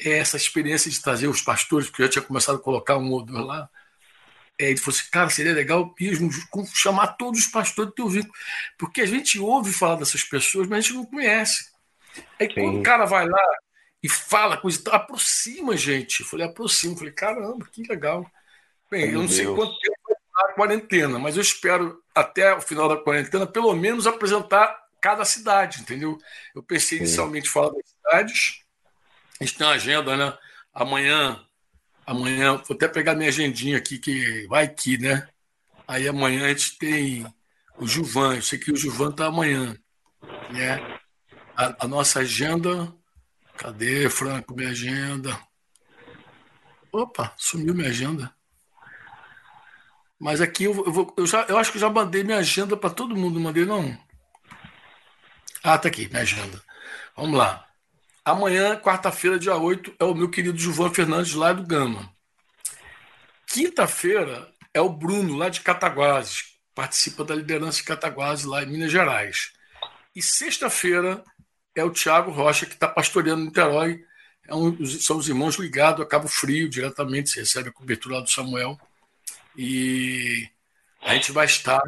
[0.00, 3.10] é essa experiência de trazer os pastores, porque eu já tinha começado a colocar um
[3.10, 3.68] ou dois lá.
[4.58, 6.30] É, ele falou assim, cara, seria legal mesmo
[6.74, 8.32] chamar todos os pastores do teu vínculo.
[8.78, 11.70] Porque a gente ouve falar dessas pessoas, mas a gente não conhece.
[12.40, 12.54] Aí Sim.
[12.54, 13.42] quando o cara vai lá
[14.02, 16.20] e fala coisa, aproxima a gente.
[16.20, 16.94] Eu falei, aproxima.
[16.94, 18.30] Eu falei, caramba, que legal.
[18.90, 19.34] Bem, Meu eu não Deus.
[19.34, 23.46] sei quanto tempo vai durar a quarentena, mas eu espero até o final da quarentena,
[23.46, 26.18] pelo menos apresentar cada cidade, entendeu?
[26.52, 28.64] Eu pensei inicialmente falar das cidades.
[29.40, 30.36] A gente tem uma agenda, né?
[30.74, 31.40] Amanhã,
[32.04, 35.28] amanhã, vou até pegar minha agendinha aqui, que vai aqui, né?
[35.86, 37.24] Aí amanhã a gente tem
[37.78, 39.78] o Juvan, eu sei que o Juvan tá amanhã,
[40.50, 40.98] né?
[41.56, 42.92] A, a nossa agenda,
[43.56, 45.38] cadê, Franco, minha agenda?
[46.90, 48.34] Opa, sumiu minha agenda.
[50.18, 52.90] Mas aqui eu, eu, vou, eu, já, eu acho que já mandei minha agenda para
[52.90, 53.96] todo mundo, não mandei não.
[55.68, 56.62] Ah, tá aqui, minha agenda.
[57.16, 57.66] Vamos lá.
[58.24, 62.08] Amanhã, quarta-feira, dia 8, é o meu querido Gilvan Fernandes lá do Gama.
[63.48, 68.92] Quinta-feira é o Bruno, lá de Cataguases, participa da liderança de Cataguases, lá em Minas
[68.92, 69.54] Gerais.
[70.14, 71.24] E sexta-feira
[71.74, 74.04] é o Tiago Rocha, que está pastoreando Niterói.
[74.46, 78.20] É um, são os irmãos ligados a Cabo Frio, diretamente, você recebe a cobertura lá
[78.20, 78.78] do Samuel.
[79.56, 80.48] E
[81.02, 81.82] a gente vai estar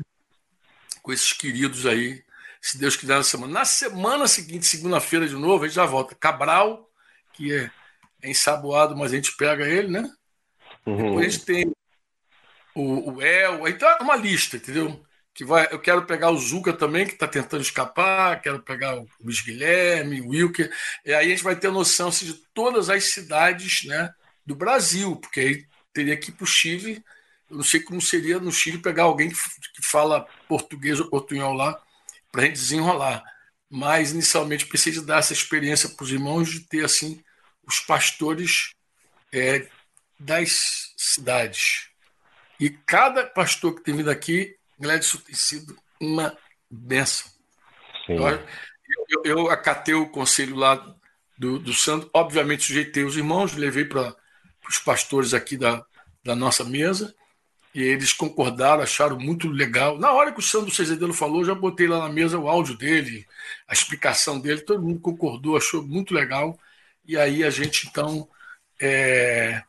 [1.01, 2.27] com esses queridos aí,
[2.61, 3.53] se Deus quiser, na semana.
[3.53, 6.15] Na semana seguinte, segunda-feira de novo, a gente já volta.
[6.15, 6.89] Cabral,
[7.33, 7.71] que é,
[8.23, 10.11] é ensaboado, mas a gente pega ele, né?
[10.87, 10.97] Uhum.
[10.97, 11.73] Depois a gente tem
[12.75, 15.05] o, o El, aí tá uma lista, entendeu?
[15.35, 19.07] Que vai, eu quero pegar o Zuca também, que está tentando escapar, quero pegar o
[19.21, 20.73] Luiz Guilherme, o Wilker,
[21.05, 24.13] e aí a gente vai ter noção assim, de todas as cidades né,
[24.45, 27.03] do Brasil, porque aí teria que ir para o Chile
[27.51, 31.55] eu não sei como seria no Chile pegar alguém que, que fala português ou portunhol
[31.55, 31.81] lá
[32.31, 33.23] para a gente desenrolar.
[33.71, 37.23] Mas inicialmente precisa dar essa experiência para os irmãos de ter assim
[37.67, 38.75] os pastores
[39.33, 39.69] é,
[40.19, 41.89] das cidades.
[42.59, 46.37] E cada pastor que tem vindo aqui, Gladson, tem sido uma
[46.71, 47.31] benção.
[48.09, 50.75] Eu, eu, eu, acatei o conselho lá
[51.37, 54.17] do, do Santo, obviamente sujeitei os irmãos, levei para
[54.69, 55.85] os pastores aqui da,
[56.25, 57.15] da nossa mesa,
[57.75, 59.99] e eles concordaram, acharam muito legal.
[59.99, 63.27] Na hora que o Sandro Cezedelo falou, já botei lá na mesa o áudio dele,
[63.67, 66.59] a explicação dele, todo mundo concordou, achou muito legal.
[67.07, 68.29] E aí a gente, então,
[68.81, 69.63] é,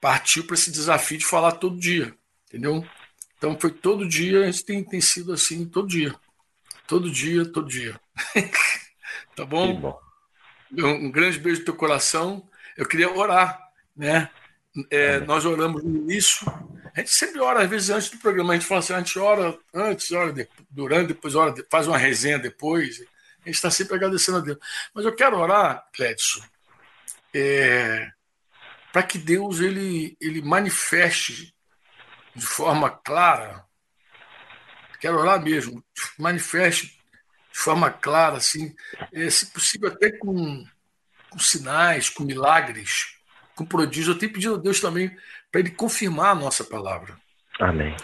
[0.00, 2.14] partiu para esse desafio de falar todo dia,
[2.48, 2.84] entendeu?
[3.36, 6.14] Então foi todo dia, isso tem, tem sido assim, todo dia.
[6.86, 8.00] Todo dia, todo dia.
[9.36, 9.80] tá bom?
[9.80, 10.00] bom?
[10.72, 12.48] Um grande beijo no teu coração.
[12.76, 13.60] Eu queria orar,
[13.96, 14.28] né?
[14.90, 16.46] É, nós oramos no início
[17.00, 19.18] a gente sempre ora, às vezes, antes do programa, a gente fala assim, a gente
[19.18, 20.34] ora antes, ora
[20.70, 23.00] durante, depois ora, faz uma resenha depois.
[23.40, 24.58] A gente está sempre agradecendo a Deus.
[24.92, 26.42] Mas eu quero orar, Clédson,
[27.34, 28.10] é,
[28.92, 31.54] para que Deus ele, ele manifeste
[32.34, 33.64] de forma clara.
[35.00, 35.82] Quero orar mesmo,
[36.18, 37.00] manifeste
[37.50, 38.74] de forma clara, assim,
[39.10, 40.66] é, se possível até com,
[41.30, 43.16] com sinais, com milagres,
[43.54, 44.08] com prodígios.
[44.08, 45.16] Eu tenho pedido a Deus também
[45.50, 47.18] para ele confirmar a nossa palavra.
[47.58, 47.94] Amém.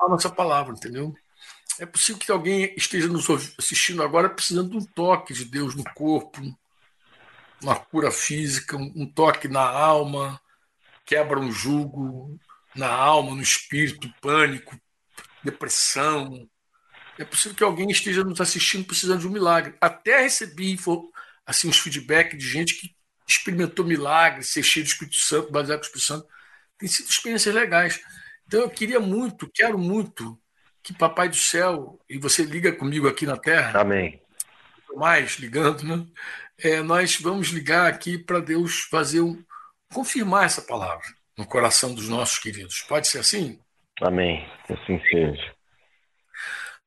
[0.00, 1.14] A nossa palavra, entendeu?
[1.78, 5.84] É possível que alguém esteja nos assistindo agora precisando de um toque de Deus no
[5.94, 6.40] corpo,
[7.62, 10.40] uma cura física, um toque na alma,
[11.04, 12.38] quebra um jugo
[12.74, 14.78] na alma, no espírito, pânico,
[15.42, 16.48] depressão.
[17.18, 19.74] É possível que alguém esteja nos assistindo precisando de um milagre.
[19.80, 20.78] Até recebi
[21.46, 22.94] assim, uns feedback de gente que
[23.26, 26.35] experimentou milagres, ser cheio do Espírito Santo, baseado no Espírito Santo
[26.78, 28.00] tem sido experiências legais.
[28.46, 30.38] Então eu queria muito, quero muito
[30.82, 33.80] que Papai do Céu, e você liga comigo aqui na Terra.
[33.80, 34.22] Amém.
[34.94, 36.06] Mais ligando, né?
[36.58, 39.42] É, nós vamos ligar aqui para Deus fazer um.
[39.92, 41.04] confirmar essa palavra
[41.36, 42.82] no coração dos nossos queridos.
[42.82, 43.58] Pode ser assim?
[44.00, 44.48] Amém.
[44.70, 45.54] Assim seja.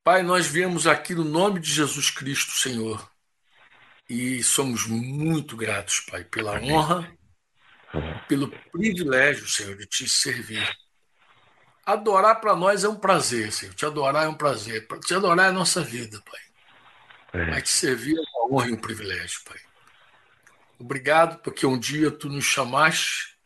[0.02, 3.06] Pai, nós viemos aqui no nome de Jesus Cristo, Senhor,
[4.08, 6.72] e somos muito gratos, Pai, pela Amém.
[6.72, 7.19] honra
[8.28, 10.68] pelo privilégio, Senhor, de te servir.
[11.84, 13.74] Adorar para nós é um prazer, Senhor.
[13.74, 14.86] Te adorar é um prazer.
[15.04, 16.40] Te adorar é a nossa vida, Pai.
[17.32, 17.50] É.
[17.50, 19.58] Mas te servir é uma honra e um privilégio, Pai.
[20.78, 23.36] Obrigado porque um dia tu nos chamaste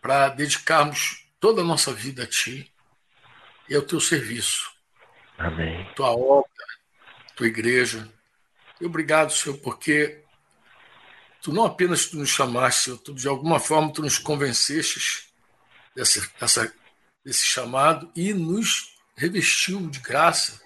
[0.00, 2.72] para dedicarmos toda a nossa vida a ti
[3.68, 4.72] e ao teu serviço.
[5.38, 5.88] Amém.
[5.94, 6.48] Tua obra,
[7.36, 8.08] tua igreja.
[8.80, 10.21] E obrigado, Senhor, porque
[11.42, 15.28] tu não apenas tu nos chamaste, tu, de alguma forma tu nos convenceste
[15.94, 16.72] dessa, dessa,
[17.24, 20.62] desse chamado e nos revestiu de graça.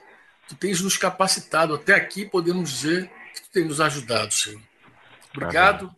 [0.47, 1.74] Tu tens nos capacitado.
[1.74, 4.62] Até aqui podemos dizer que tu tens nos ajudado, Senhor.
[5.35, 5.97] Obrigado Amém.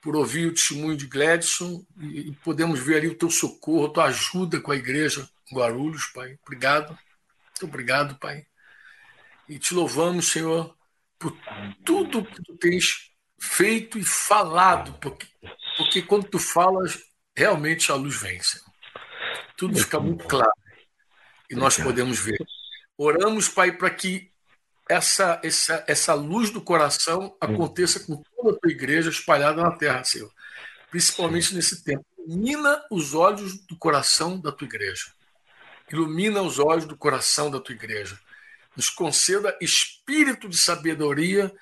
[0.00, 3.92] por ouvir o testemunho de Gladson e, e podemos ver ali o teu socorro, a
[3.92, 6.38] tua ajuda com a igreja Guarulhos, Pai.
[6.46, 6.88] Obrigado.
[6.90, 8.46] Muito obrigado, Pai.
[9.48, 10.74] E te louvamos, Senhor,
[11.18, 11.36] por
[11.84, 13.11] tudo que tu tens
[13.42, 15.26] feito e falado, porque,
[15.76, 16.96] porque quando tu falas,
[17.36, 18.60] realmente a luz vence.
[19.56, 20.52] Tudo fica muito claro
[21.50, 22.38] e nós podemos ver.
[22.96, 24.30] Oramos, Pai, para que
[24.88, 30.04] essa, essa, essa luz do coração aconteça com toda a tua igreja espalhada na terra,
[30.04, 30.32] Senhor.
[30.90, 32.04] Principalmente nesse tempo.
[32.18, 35.12] Ilumina os olhos do coração da tua igreja.
[35.90, 38.18] Ilumina os olhos do coração da tua igreja.
[38.76, 41.52] Nos conceda espírito de sabedoria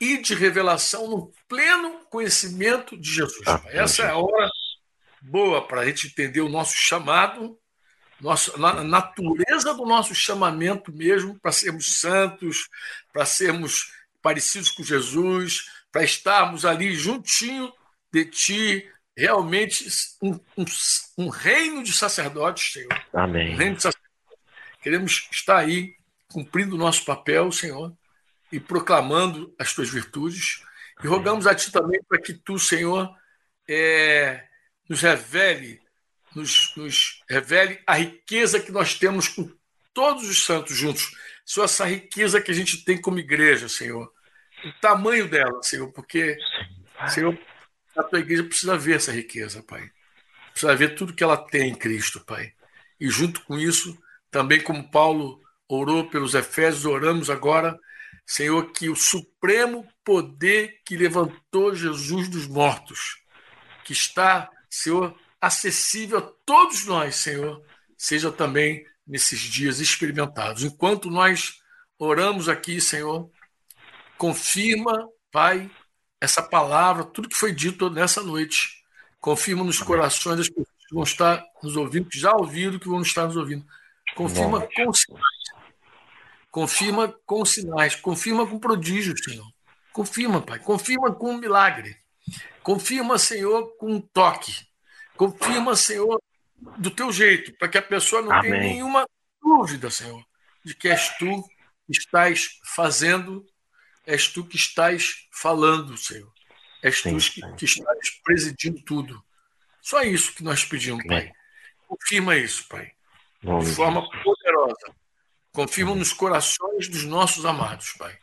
[0.00, 3.46] e de revelação no pleno conhecimento de Jesus.
[3.46, 4.50] Ah, Essa é a hora
[5.22, 7.58] boa para a gente entender o nosso chamado,
[8.20, 12.68] nossa, a natureza do nosso chamamento mesmo, para sermos santos,
[13.12, 13.92] para sermos
[14.22, 17.72] parecidos com Jesus, para estarmos ali juntinho
[18.12, 19.86] de Ti, realmente
[20.22, 20.64] um, um,
[21.18, 23.06] um reino de sacerdotes, Senhor.
[23.12, 23.54] Amém.
[23.54, 24.04] Um reino de sacerdotes.
[24.82, 25.94] Queremos estar aí
[26.28, 27.96] cumprindo o nosso papel, Senhor,
[28.54, 30.62] e proclamando as tuas virtudes.
[31.02, 33.12] E rogamos a Ti também para que Tu, Senhor,
[33.68, 34.44] é,
[34.88, 35.80] nos revele,
[36.34, 39.50] nos, nos revele a riqueza que nós temos com
[39.92, 41.10] todos os santos juntos.
[41.44, 44.12] Senhor, essa riqueza que a gente tem como igreja, Senhor.
[44.64, 46.38] O tamanho dela, Senhor, porque,
[47.08, 47.36] Senhor,
[47.96, 49.90] a tua igreja precisa ver essa riqueza, Pai.
[50.52, 52.52] Precisa ver tudo que ela tem em Cristo, Pai.
[53.00, 53.98] E junto com isso,
[54.30, 57.78] também como Paulo orou pelos Efésios, oramos agora,
[58.26, 63.22] Senhor, que o supremo poder que levantou Jesus dos mortos,
[63.84, 67.62] que está, Senhor, acessível a todos nós, Senhor,
[67.98, 70.64] seja também nesses dias experimentados.
[70.64, 71.60] Enquanto nós
[71.98, 73.30] oramos aqui, Senhor,
[74.16, 75.70] confirma, Pai,
[76.20, 78.82] essa palavra, tudo que foi dito nessa noite.
[79.20, 83.02] Confirma nos corações das pessoas que vão estar nos ouvindo, que já ouviram, que vão
[83.02, 83.64] estar nos ouvindo.
[84.14, 84.92] Confirma com.
[86.54, 87.96] Confirma com sinais.
[87.96, 89.44] Confirma com prodígios, Senhor.
[89.92, 90.60] Confirma, Pai.
[90.60, 91.96] Confirma com um milagre.
[92.62, 94.64] Confirma, Senhor, com um toque.
[95.16, 96.22] Confirma, Senhor,
[96.78, 98.52] do teu jeito, para que a pessoa não Amém.
[98.52, 99.04] tenha nenhuma
[99.42, 100.24] dúvida, Senhor,
[100.64, 101.42] de que és tu
[101.86, 103.44] que estás fazendo,
[104.06, 106.32] és tu que estás falando, Senhor.
[106.84, 109.20] És sim, tu que, que, estás presidindo tudo.
[109.82, 111.32] Só isso que nós pedimos, Pai.
[111.88, 112.92] Confirma isso, Pai.
[113.42, 114.94] De forma poderosa.
[115.54, 118.18] Confirma nos corações dos nossos amados, Pai.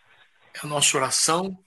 [0.53, 1.57] É a nossa oração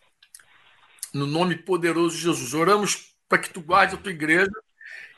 [1.11, 2.53] no nome poderoso de Jesus.
[2.53, 4.53] Oramos para que tu guarde a tua igreja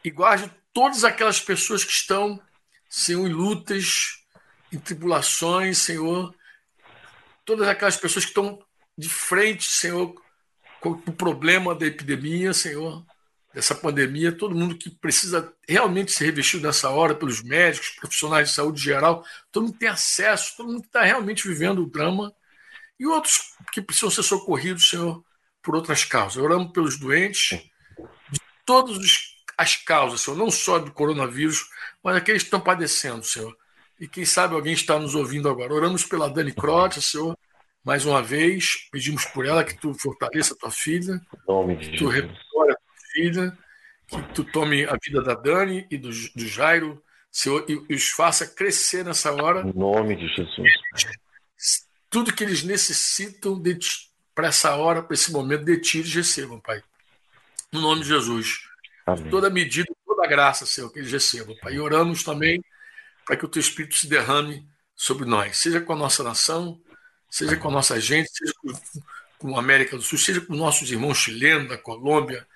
[0.04, 2.40] e guarde todas aquelas pessoas que estão,
[2.88, 4.24] Senhor, em lutas,
[4.72, 6.32] em tribulações, Senhor,
[7.44, 8.64] todas aquelas pessoas que estão
[8.96, 10.14] de frente, Senhor,
[10.80, 13.04] com o problema da epidemia, Senhor,
[13.56, 18.54] dessa pandemia, todo mundo que precisa realmente ser revestido nessa hora pelos médicos, profissionais de
[18.54, 22.30] saúde geral, todo mundo tem acesso, todo mundo está realmente vivendo o drama,
[23.00, 25.24] e outros que precisam ser socorridos, Senhor,
[25.62, 26.36] por outras causas.
[26.36, 27.58] Oramos pelos doentes,
[28.30, 31.64] de todos os as causas, Senhor, não só do coronavírus,
[32.04, 33.56] mas aqueles que estão padecendo, Senhor.
[33.98, 35.72] E quem sabe alguém está nos ouvindo agora.
[35.72, 37.34] Oramos pela Dani Crote, Senhor,
[37.82, 38.86] mais uma vez.
[38.92, 41.18] Pedimos por ela que tu fortaleça a tua filha,
[41.80, 42.75] que tu restaure
[43.16, 43.58] a tua filha,
[44.08, 48.10] que tu tome a vida da Dani e do, do Jairo, Senhor, e, e os
[48.10, 49.60] faça crescer nessa hora.
[49.60, 50.72] Em nome de Jesus.
[52.08, 53.60] Tudo que eles necessitam
[54.34, 56.82] para essa hora, para esse momento, de ti eles recebam, Pai.
[57.72, 58.60] No nome de Jesus.
[59.06, 59.30] Amém.
[59.30, 61.74] toda medida, toda graça, Senhor, que eles recebam, Pai.
[61.74, 62.62] E oramos também
[63.24, 66.80] para que o Teu Espírito se derrame sobre nós, seja com a nossa nação,
[67.28, 68.72] seja com a nossa gente, seja com,
[69.38, 72.46] com a América do Sul, seja com nossos irmãos chilenos, da Colômbia,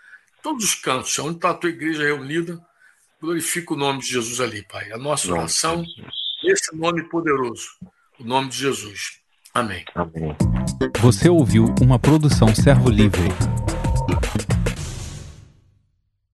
[0.42, 2.60] todos os cantos, onde está a Tua igreja reunida,
[3.20, 4.90] glorifica o nome de Jesus ali, Pai.
[4.92, 5.84] A nossa oração,
[6.44, 7.68] esse nome poderoso,
[8.18, 9.20] o nome de Jesus.
[9.52, 9.84] Amém.
[9.94, 10.36] Amém.
[11.00, 13.28] Você ouviu uma produção Servo Livre.